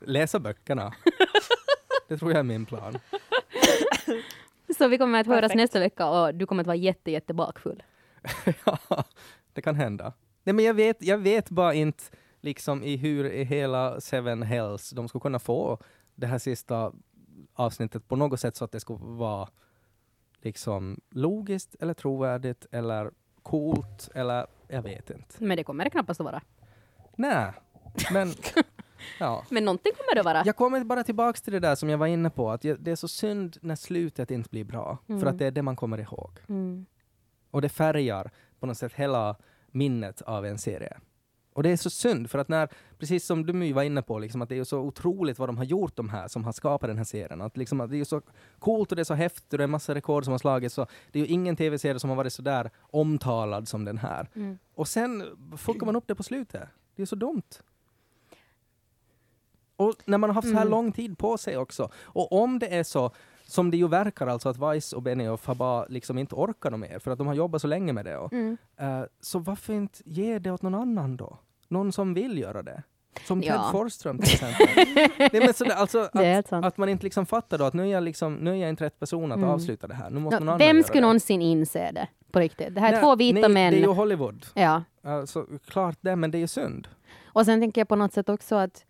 [0.00, 0.94] läsa böckerna.
[2.08, 2.98] Det tror jag är min plan.
[4.78, 5.56] Så vi kommer att höras Perfekt.
[5.56, 7.82] nästa vecka och du kommer att vara jätte, jätte bakfull.
[8.64, 9.04] ja,
[9.52, 10.12] det kan hända.
[10.44, 12.04] Nej, men jag vet, jag vet bara inte
[12.40, 15.78] liksom i hur i hela Seven Hells de skulle kunna få
[16.14, 16.92] det här sista
[17.54, 19.48] avsnittet på något sätt så att det skulle vara
[20.42, 23.10] liksom logiskt eller trovärdigt eller
[23.42, 25.34] coolt eller jag vet inte.
[25.44, 26.42] Men det kommer det knappast att vara.
[27.16, 27.52] Nej,
[28.12, 28.32] men
[29.20, 29.44] ja.
[29.50, 30.42] Men någonting kommer det vara.
[30.46, 32.90] Jag kommer bara tillbaks till det där som jag var inne på, att jag, det
[32.90, 35.28] är så synd när slutet inte blir bra, för Mm.
[35.28, 36.30] att det är det man kommer ihåg.
[36.48, 36.86] Mm.
[37.50, 38.30] Och det färgar
[38.60, 39.36] på något sätt hela
[39.72, 40.98] minnet av en serie.
[41.54, 42.68] Och det är så synd, för att när,
[42.98, 45.56] precis som du My var inne på, liksom, att det är så otroligt vad de
[45.56, 47.40] har gjort de här som har skapat den här serien.
[47.40, 48.22] Att, liksom, att det är så
[48.58, 50.74] coolt och det är så häftigt och det är massa rekord som har slagits.
[50.74, 54.28] Så det är ju ingen tv-serie som har varit så där omtalad som den här.
[54.34, 54.58] Mm.
[54.74, 55.24] Och sen
[55.56, 56.68] fuckar man upp det på slutet.
[56.96, 57.42] Det är så dumt.
[59.76, 60.70] Och när man har haft så här Mm.
[60.70, 61.90] lång tid på sig också.
[61.94, 63.10] Och om det är så,
[63.52, 66.98] som det ju verkar alltså att Vice och Benioff har bara liksom inte orkat mer
[66.98, 68.16] för att de har jobbat så länge med det.
[68.16, 68.56] Och, Mm.
[68.80, 71.38] eh, så varför inte ge det åt någon annan då?
[71.68, 72.82] Någon som vill göra det.
[73.26, 73.52] Som Ja.
[73.52, 74.66] Ted Forsström till exempel.
[75.18, 78.02] Nej, men sådär, alltså, att, att man inte liksom fattar då att nu är jag,
[78.02, 79.50] liksom, nu är jag inte rätt person att Mm.
[79.50, 80.10] avsluta det här.
[80.10, 81.02] Nu måste någon Nå, annan vem skulle det.
[81.02, 82.08] någonsin inse det?
[82.32, 82.74] På riktigt.
[82.74, 83.72] Det här är Nej, två vita nej, män.
[83.72, 84.46] Det är ju Hollywood.
[84.54, 84.82] Ja.
[85.04, 86.88] Alltså, klart det, men det är ju synd.
[87.24, 88.84] Och sen tänker jag på något sätt också att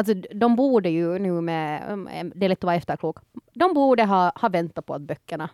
[0.00, 3.18] Alltså, de borde ju nu med, um, det är lätt att vara efterklok,
[3.54, 5.50] de borde ha, ha väntat på att böckerna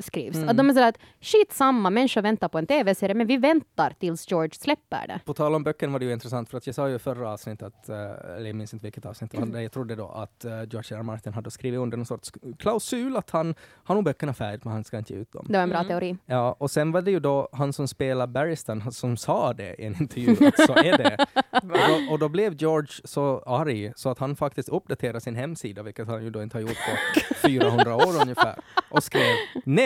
[0.00, 0.36] skrivs.
[0.36, 0.48] Mm.
[0.48, 3.94] Att de är sådär att skit samma, människor väntar på en tv-serie, men vi väntar
[4.00, 5.20] tills George släpper det.
[5.24, 7.30] På tal om böckerna var det ju intressant för att jag sa ju i förra
[7.30, 7.96] avsnittet, att, eh,
[8.36, 10.98] eller jag minns inte vilket avsnitt det var, jag trodde då att uh, George R.
[10.98, 11.02] R.
[11.02, 13.54] Martin hade skrivit under någon sorts klausul att han
[13.84, 15.46] har nog böckerna färdigt men han ska inte ge ut dem.
[15.48, 15.88] Det var en bra Mm.
[15.88, 16.16] teori.
[16.26, 19.86] Ja, och sen var det ju då han som spelar Barristan som sa det i
[19.86, 21.26] en intervju att så är det.
[21.62, 25.82] och, då, och då blev George så arg så att han faktiskt uppdaterade sin hemsida,
[25.82, 28.54] vilket han ju då inte har gjort på 400 år ungefär,
[28.90, 29.83] och skrev nej,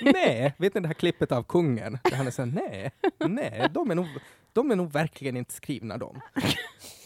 [0.00, 1.98] nej, vet ni det här klippet av kungen?
[2.04, 2.90] Där han är såhär, nej,
[3.28, 4.06] nej, de är nog,
[4.52, 6.20] de är nog verkligen inte skrivna de.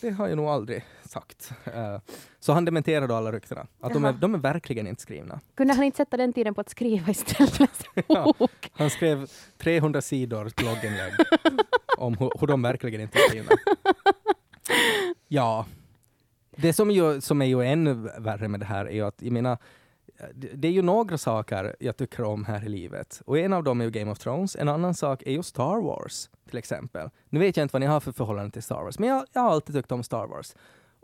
[0.00, 1.52] Det har jag nog aldrig sagt.
[1.64, 1.98] Eh,
[2.40, 5.40] så han dementerade alla ryktena, att de är, de är verkligen inte skrivna.
[5.54, 7.84] Kunde han inte sätta den tiden på att skriva istället?
[8.08, 8.34] Ja.
[8.72, 11.12] Han skrev 300 sidor blogginlägg
[11.98, 13.50] om hur, hur de verkligen inte är skrivna.
[15.28, 15.66] Ja.
[16.56, 19.32] Det som, ju, som är ju ännu värre med det här är ju att, jag
[19.32, 19.58] menar,
[20.34, 23.22] det är ju några saker jag tycker om här i livet.
[23.26, 24.56] Och en av dem är ju Game of Thrones.
[24.56, 27.10] En annan sak är ju Star Wars, till exempel.
[27.28, 29.40] Nu vet jag inte vad ni har för förhållande till Star Wars, men jag, jag
[29.40, 30.54] har alltid tyckt om Star Wars.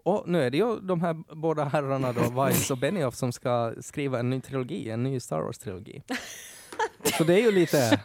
[0.04, 3.74] Och nu är det ju de här båda herrarna då, Weiss och Benioff, som ska
[3.80, 6.02] skriva en ny trilogi, en ny Star Wars-trilogi.
[7.18, 8.00] Så det är ju lite,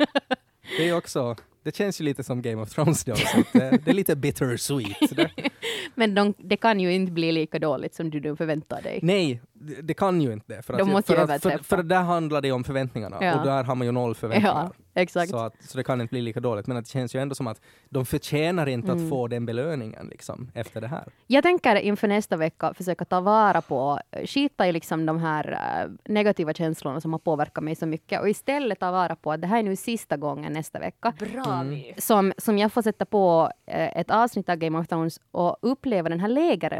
[0.77, 1.35] det är också,
[1.67, 5.31] det känns ju lite som Game of Thrones då, så det, det är lite bittersweet.
[5.95, 8.99] Men de, det kan ju inte bli lika dåligt som du nu förväntar dig.
[9.03, 9.41] nej,
[9.83, 10.61] det, kan ju inte det.
[10.61, 13.39] För, De att, måste för, att, för, för där handlar det om förväntningarna Ja.
[13.39, 14.53] och där har man ju noll förväntningar.
[14.53, 14.71] Ja,
[15.01, 15.29] exakt.
[15.29, 16.67] Så, att, så det kan inte bli lika dåligt.
[16.67, 19.03] Men att det känns ju ändå som att de förtjänar inte Mm.
[19.03, 21.03] att få den belöningen liksom, efter det här.
[21.27, 25.91] Jag tänker inför nästa vecka försöka ta vara på, skita i liksom de här eh,
[26.13, 29.47] negativa känslorna som har påverkat mig så mycket och istället ta vara på att det
[29.47, 31.81] här är nu sista gången nästa vecka Bra Mm.
[31.97, 36.09] Som, som jag får sätta på eh, ett avsnitt av Game of Thrones och uppleva
[36.09, 36.27] den här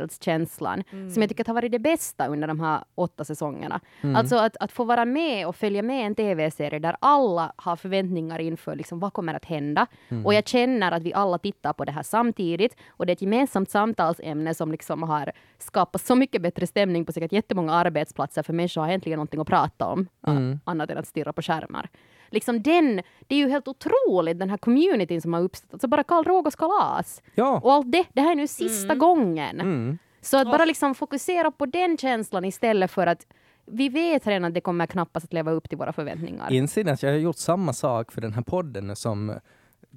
[0.02, 3.80] lägereldskänslan som jag tycker har varit det bästa under de här åtta säsongerna.
[4.16, 8.07] Alltså att, att få vara med och följa med en tv-serie där alla har förväntningar
[8.16, 9.88] inför liksom, vad kommer att hända.
[10.26, 13.22] Och jag känner att vi alla tittar på det här samtidigt och det är ett
[13.22, 18.54] gemensamt samtalsämne som liksom har skapat så mycket bättre stämning på säkert jättemånga arbetsplatser för
[18.54, 21.90] människor har äntligen någonting att prata om, a- annat än att stirra på skärmar.
[22.30, 25.74] Liksom den, det är ju helt otroligt den här communityn som har uppstått.
[25.74, 27.22] Alltså bara Karl Rogers kalas.
[27.36, 27.60] Ja.
[27.64, 29.62] Och allt det, det här är nu sista gången.
[29.62, 29.98] Mm.
[30.22, 33.28] Så att bara liksom fokusera på den känslan istället för att
[33.72, 36.52] vi vet redan att det kommer knappast att leva upp till våra förväntningar.
[36.52, 39.34] Inser ni att jag har gjort samma sak för den här podden som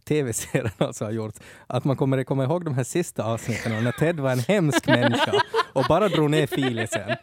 [0.05, 1.35] tv-serien alltså har gjort.
[1.67, 5.33] Att man kommer komma ihåg de här sista avsnitten när Ted var en hemsk människa
[5.73, 7.17] och bara drog ner filisen.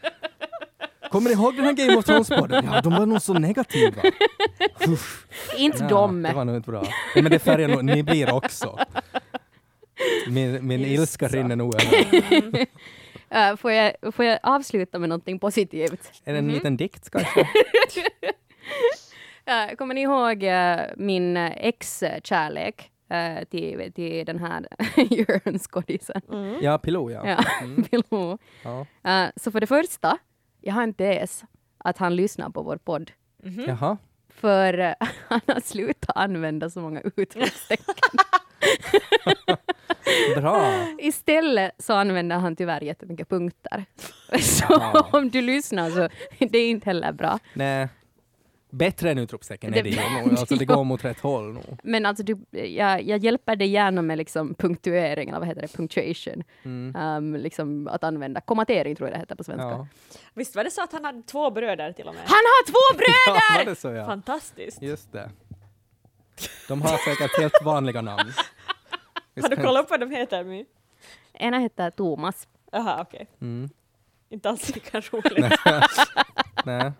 [1.11, 2.69] Kommer ni ihåg den här Game of Thrones-podden?
[2.73, 4.01] Ja, de var nog så negativa.
[4.87, 5.25] Uff.
[5.57, 6.21] Inte Ja, dem.
[6.21, 6.83] Det var nog inte bra.
[7.15, 8.79] Ja, men det färgar nog, ni blir också.
[10.27, 11.35] Min, min Just ilska så.
[11.35, 12.65] rinner nog över.
[13.35, 16.11] Uh, får, jag, får jag avsluta med någonting positivt?
[16.25, 17.47] Är det en liten dikt kanske?
[19.49, 26.21] Uh, kommer ni ihåg uh, min uh, ex-kärlek uh, till, till den här Jörn-skådisen?
[26.61, 27.27] Ja, Pilot ja.
[27.27, 27.83] Ja, Mm.
[27.83, 28.37] Pilou.
[28.63, 28.85] ja.
[29.07, 30.17] Uh, så för det första,
[30.61, 31.43] jag har inte ens
[31.77, 33.11] att han lyssnar på vår podd.
[33.67, 33.97] Jaha.
[34.29, 34.93] För uh,
[35.27, 37.95] han har slutat använda så många utropstecken.
[40.35, 40.85] Bra.
[40.99, 43.85] Istället så använder han tyvärr jättemycket punkter.
[44.39, 45.07] Så Ja.
[45.11, 46.09] om du lyssnar så
[46.49, 47.39] det är inte heller bra.
[47.53, 47.87] Nej.
[48.69, 50.29] Bättre än utropstecken är Det- det.
[50.39, 51.79] Alltså det går mot rätt håll nog.
[51.83, 55.67] Men alltså du, jag, jag hjälper dig gärna med liksom punktuering, eller vad heter det,
[55.67, 56.43] punctuation.
[56.63, 56.95] Mm.
[56.95, 59.63] Um, liksom att använda, kommatering tror jag det heter på svenska.
[59.67, 59.87] Ja.
[60.33, 62.23] Visst var det så att han hade två bröder till och med?
[62.25, 63.65] Han har två ja, bröder!
[63.65, 64.05] var det så ja.
[64.05, 64.81] Fantastiskt.
[64.81, 65.29] Just det.
[66.67, 68.31] De har säkert helt vanliga namn.
[69.41, 70.43] Har du kollat upp vad de heter?
[70.43, 70.65] My?
[71.33, 72.47] Ena heter Thomas.
[72.71, 73.27] Jaha, okej.
[73.41, 73.69] Mm.
[74.29, 75.55] Inte alls lika roligt.
[76.65, 76.91] Nej,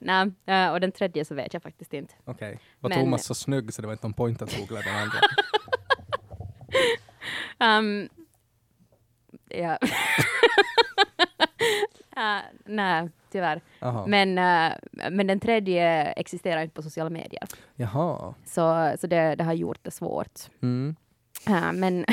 [0.00, 2.14] Nej, eh, och den tredje så vet jag faktiskt inte.
[2.24, 2.58] okej.
[2.80, 5.18] Var Men- Thomas så snygg så det var inte någon point att googla den andra?
[7.60, 8.08] Um,
[9.48, 9.78] ja.
[12.16, 13.60] Uh, nej, tyvärr.
[14.06, 14.72] Men, uh,
[15.10, 17.42] men den tredje existerar inte på sociala medier.
[17.74, 18.34] Jaha.
[18.44, 20.40] Så, så det, det har gjort det svårt.
[20.62, 20.96] Mm.
[21.50, 22.04] Uh, men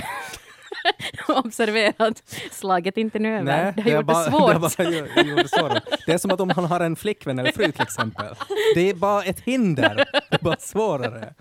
[1.27, 3.43] observera att slaget inte nu över.
[3.43, 4.77] Nej, det har är gjort bara, det svårt.
[4.77, 7.71] Det, är bara, det, det är som att om han har en flickvän eller fru
[7.71, 8.35] till exempel.
[8.75, 9.95] Det är bara ett hinder.
[10.29, 11.33] Det är bara svårare.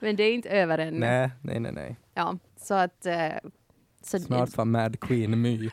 [0.00, 0.94] Men det är inte över än.
[0.94, 1.72] Nej, nej, nej.
[1.72, 1.96] nej.
[2.14, 3.06] Ja, så att...
[3.06, 3.28] eh,
[4.02, 5.70] så Snart var Mad Queen My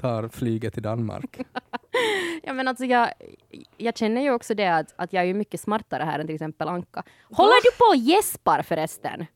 [0.00, 1.40] tar flyget till Danmark.
[2.42, 3.12] Ja, men alltså jag,
[3.76, 6.68] jag känner ju också det att, att jag är mycket smartare här än till exempel
[6.68, 7.02] Anka.
[7.22, 9.26] Håller du på och gäspar förresten?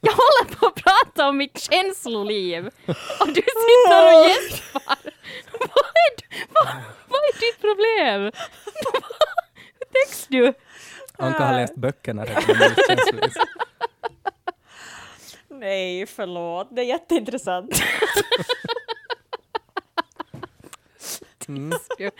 [0.00, 2.66] Jag håller på att prata om mitt känsloliv
[3.20, 4.96] och du sitter och gäspar.
[5.52, 6.12] Vad är,
[6.48, 6.66] vad,
[7.08, 8.22] vad är ditt problem?
[9.78, 10.54] Hur täcks du?
[11.18, 12.34] Anka har läst böckerna som.
[15.48, 16.68] Nej, förlåt.
[16.70, 17.82] Det är jätteintressant.
[21.48, 21.72] Mm.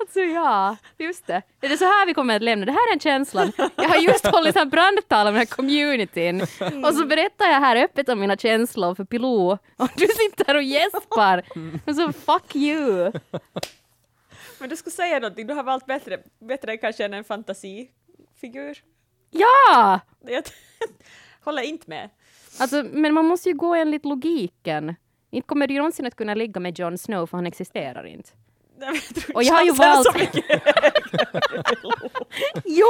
[0.00, 1.42] Alltså ja, just det.
[1.60, 2.66] Det är så här vi kommer att lämna.
[2.66, 3.52] Det här är en känslan.
[3.76, 6.40] Jag har just hållit här brandtal om den här communityn
[6.86, 10.54] och så berättar jag här öppet om mina känslor för Pilou och du sitter här
[10.54, 11.42] och gäspar.
[11.86, 13.12] Och så fuck you.
[14.58, 18.78] Men du skulle säga någonting, du har valt bättre, bättre kanske än en fantasifigur.
[19.30, 20.00] Ja!
[20.26, 20.44] Jag
[21.44, 22.10] håller inte med.
[22.58, 24.94] Alltså, men man måste ju gå enligt logiken.
[25.30, 28.30] Inte kommer du någonsin att kunna ligga med Jon Snow för han existerar inte.
[28.80, 30.38] Nej, jag Och jag har ju valt-.
[32.64, 32.86] Jo!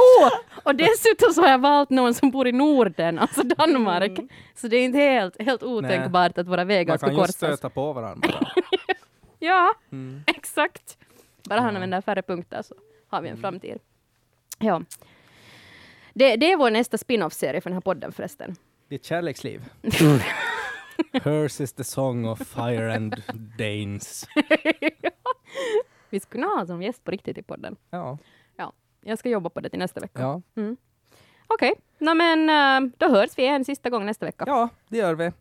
[0.63, 4.19] Och dessutom så har jag valt någon som bor i Norden, alltså Danmark.
[4.55, 7.35] Så det är inte helt, helt otänkbart att våra vägar Man ska kan ju korsas.
[7.35, 8.29] stöta på varandra.
[9.43, 10.23] Ja, Mm.
[10.27, 10.97] exakt.
[11.49, 12.75] Bara han använder färre punkter så
[13.09, 13.77] har vi en framtid.
[14.59, 14.81] Ja.
[16.13, 18.55] Det, det är vår nästa spin-off-serie för den här podden förresten.
[18.89, 19.61] Ditt kärleksliv.
[21.23, 23.21] Hers is the song of fire and
[23.57, 24.27] Danes.
[26.09, 27.75] Vi skulle kunna ha som gäst på riktigt i podden.
[27.89, 28.17] Ja.
[29.03, 30.19] Jag ska jobba på det till nästa vecka.
[30.21, 30.41] Ja.
[31.47, 32.13] Okej, okay.
[32.15, 32.49] men
[32.85, 34.43] eh, då hörs vi en sista gång nästa vecka.
[34.47, 35.31] ja, det gör vi.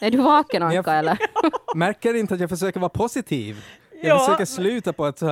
[0.00, 1.18] Är du vaken Anka Jag- eller?
[1.74, 3.64] Märker inte att jag försöker vara positiv?
[4.02, 4.18] Jag Ja.
[4.18, 5.22] försöker sluta på att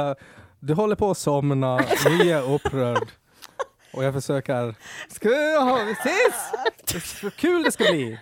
[0.60, 3.08] du håller på att somna, nu är jag upprörd.
[3.92, 4.74] Och jag försöker,
[5.08, 5.28] ska
[5.86, 6.52] vi ses!
[6.86, 8.18] Det är Så kul det ska bli!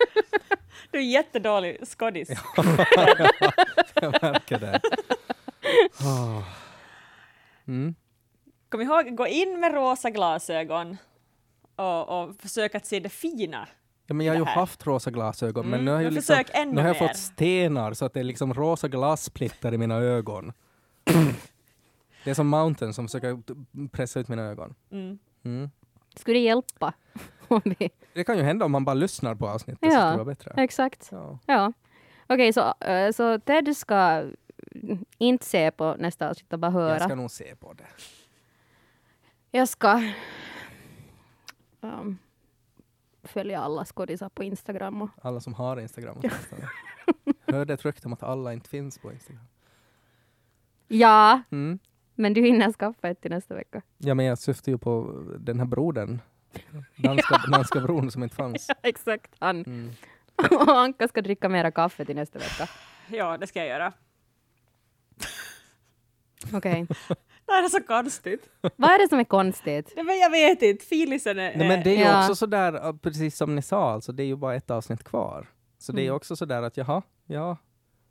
[0.91, 2.29] Du är jättedålig skådis.
[3.93, 4.81] Jag märker det.
[6.05, 6.43] Ah.
[7.67, 7.95] Mm.
[8.69, 10.97] Kom ihåg, gå in med rosa glasögon
[11.75, 13.67] och, och försök att se det fina.
[14.07, 16.69] Ja, men jag har ju haft rosa glasögon, men Mm, nu har, jag men liksom,
[16.75, 20.53] nu har jag fått stenar så att det är liksom rosa glassplitter i mina ögon.
[22.23, 23.39] Det är som Mountain som försöker
[23.87, 24.75] pressa ut mina ögon.
[24.91, 25.19] Mm.
[25.43, 25.69] Mm.
[26.15, 26.93] Skulle det hjälpa?
[28.13, 30.11] Det kan ju hända om man bara lyssnar på avsnittet så Ja.
[30.11, 30.63] skulle det bättre.
[30.63, 31.09] Exakt.
[31.11, 31.39] Ja.
[31.45, 31.73] Ja.
[32.27, 34.23] Okej, så, eh, så Ted ska
[35.17, 36.93] inte se på nästa avsnitt och bara höra.
[36.93, 37.85] Jag ska nog se på det.
[39.51, 40.01] Jag ska
[41.81, 42.17] um,
[43.23, 45.01] följa alla skådisar på Instagram.
[45.01, 46.21] Och, Alla som har Instagram.
[47.47, 49.43] Hörde ett rykte om att alla inte finns på Instagram.
[50.87, 51.79] ja, Mm.
[52.15, 53.81] men du hinner skaffa ett till nästa vecka.
[53.97, 56.19] Ja, men jag syftar ju på den här brodern.
[56.95, 58.67] Danska, danska bron som inte fanns.
[58.83, 59.57] Exakt, han.
[59.65, 59.91] Mm.
[60.51, 62.69] och Anka ska dricka mera kaffe till nästa vecka.
[63.07, 63.93] Ja, det ska jag göra.
[66.53, 66.87] Okej.
[67.45, 68.49] Det här är så konstigt.
[68.75, 69.93] Vad är det som är konstigt?
[69.95, 71.57] Nej, men jag vet inte, filisen är...
[71.57, 72.19] Nej, men det är ju Ja.
[72.21, 75.47] också sådär, precis som ni sa, alltså, det är ju bara ett avsnitt kvar.
[75.77, 76.15] Så det är Mm.
[76.15, 77.57] också sådär att jaha, ja,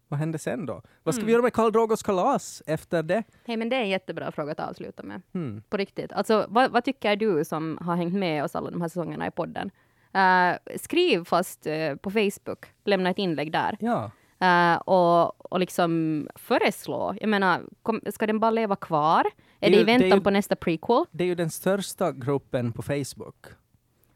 [0.09, 0.83] vad händer sen då?
[1.03, 1.27] Vad ska Mm.
[1.27, 3.23] vi göra med Karl Drogos kalas efter det?
[3.47, 5.23] Hej, men det är en jättebra fråga att avsluta med.
[5.33, 5.63] Hmm.
[5.71, 6.13] På riktigt.
[6.13, 9.31] Alltså, vad, vad tycker du som har hängt med oss alla de här säsongerna i
[9.31, 9.71] podden?
[10.15, 13.77] Eh, skriv fast eh, på Facebook, lämna ett inlägg där.
[13.81, 14.11] Ja,
[14.41, 17.15] Eh, och, och liksom föreslå.
[17.21, 19.25] Jag menar, kom, ska den bara leva kvar?
[19.59, 21.05] Det Är det, ju- i det väntan ju- på nästa prequel?
[21.11, 23.47] det är ju den största gruppen på Facebook.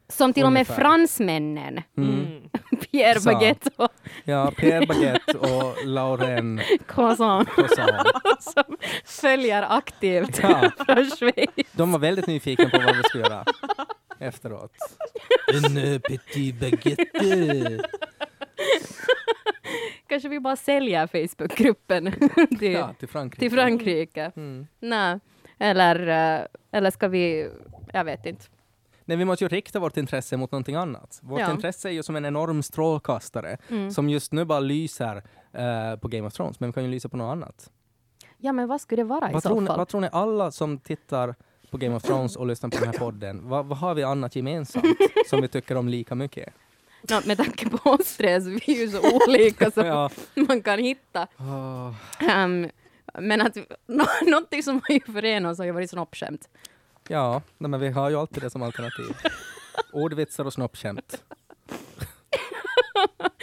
[0.08, 0.74] Som till och med Ungefär.
[0.74, 2.42] fransmännen, Mm.
[2.90, 3.32] Pierre Sa.
[3.32, 3.88] Baguette och
[4.24, 7.48] Ja, Pierre Baguette och Lauren Croissant,
[8.40, 11.66] som följer aktivt Ja, från Schweiz.
[11.72, 13.44] de var väldigt nyfikna på vad vi skulle göra
[14.18, 14.72] efteråt.
[15.54, 17.80] En petit baguette.
[20.14, 22.12] Kanske vi bara säljer Facebookgruppen
[22.58, 23.40] till, Ja, till Frankrike.
[23.40, 24.32] till Frankrike.
[24.36, 24.66] Mm.
[24.80, 25.20] Nej.
[25.58, 26.08] Eller,
[26.40, 27.48] eh, eller ska vi...
[27.92, 28.44] Jag vet inte.
[29.04, 31.18] Nej, vi måste ju rikta vårt intresse mot någonting annat.
[31.22, 31.50] Vårt Ja.
[31.50, 33.90] intresse är ju som en enorm strålkastare Mm.
[33.90, 35.16] som just nu bara lyser
[35.52, 37.70] eh, på Game of Thrones, men vi kan ju lysa på något annat.
[38.38, 39.76] Ja, men vad skulle det vara i Vad så tror, ni, fall?
[39.78, 41.34] vad tror ni alla som tittar
[41.70, 44.36] på Game of Thrones och lyssnar på den här podden, vad, vad har vi annat
[44.36, 44.84] gemensamt
[45.26, 46.54] som vi tycker om lika mycket?
[47.08, 50.10] Ja, med tanke på oss tre så vi är ju så olika som Ja.
[50.34, 51.26] man kan hitta.
[51.36, 52.70] Ah, Ehm,
[53.18, 56.48] men att nå någonting som har ju förenat oss har ju varit snoppskämt.
[57.08, 59.16] ja, nej, men vi har ju alltid det som alternativ.
[59.92, 61.22] Ordvitsar och snoppskämt.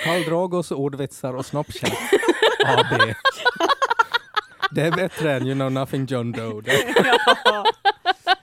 [0.03, 1.93] Karl Drogos ordvitsar och snoppskämt.
[2.65, 3.13] AB.
[4.71, 6.61] Det är bättre än You know nothing John Doe.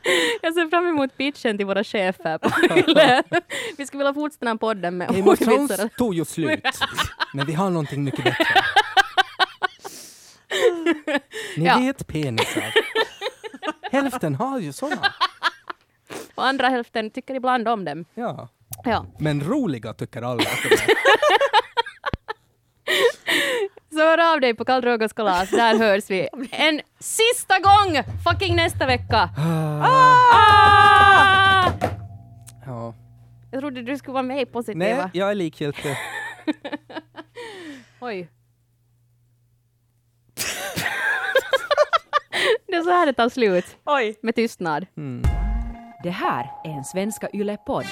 [0.08, 0.38] Det- Ja.
[0.42, 2.48] Jag ser fram emot pitchen till våra chefer på.
[3.78, 5.88] Vi skulle vilja fortsätta den här podden med ordvitsar.
[5.98, 6.60] tog ju slut,
[7.34, 8.44] men vi har någonting mycket bättre.
[11.56, 11.78] Ni Ja.
[11.78, 12.74] vet penisar.
[13.92, 15.12] Hälften har ju såna.
[16.34, 18.04] Och andra hälften tycker ibland om dem.
[18.14, 18.48] Ja.
[18.84, 19.06] Ja.
[19.18, 20.80] Men roliga tycker alla att de är.
[23.98, 28.56] Så hör av dig på Karl Drogos kalas, där hörs vi en sista gång fucking
[28.56, 29.30] nästa vecka.
[29.82, 31.72] Ah!
[32.66, 32.94] Ja.
[33.50, 34.78] Jag trodde du skulle vara med positiva.
[34.84, 35.96] Nej, jag är likgiltig.
[38.00, 38.28] Oj.
[42.66, 44.18] det är så här det tar slut, Oj.
[44.22, 44.86] med tystnad.
[44.96, 45.22] Mm.
[46.02, 47.86] Det här är en Svenska Yle-podd.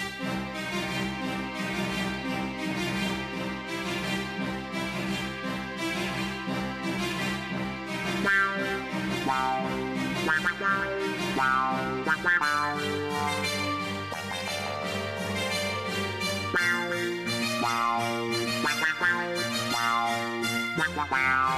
[21.16, 21.56] Wow.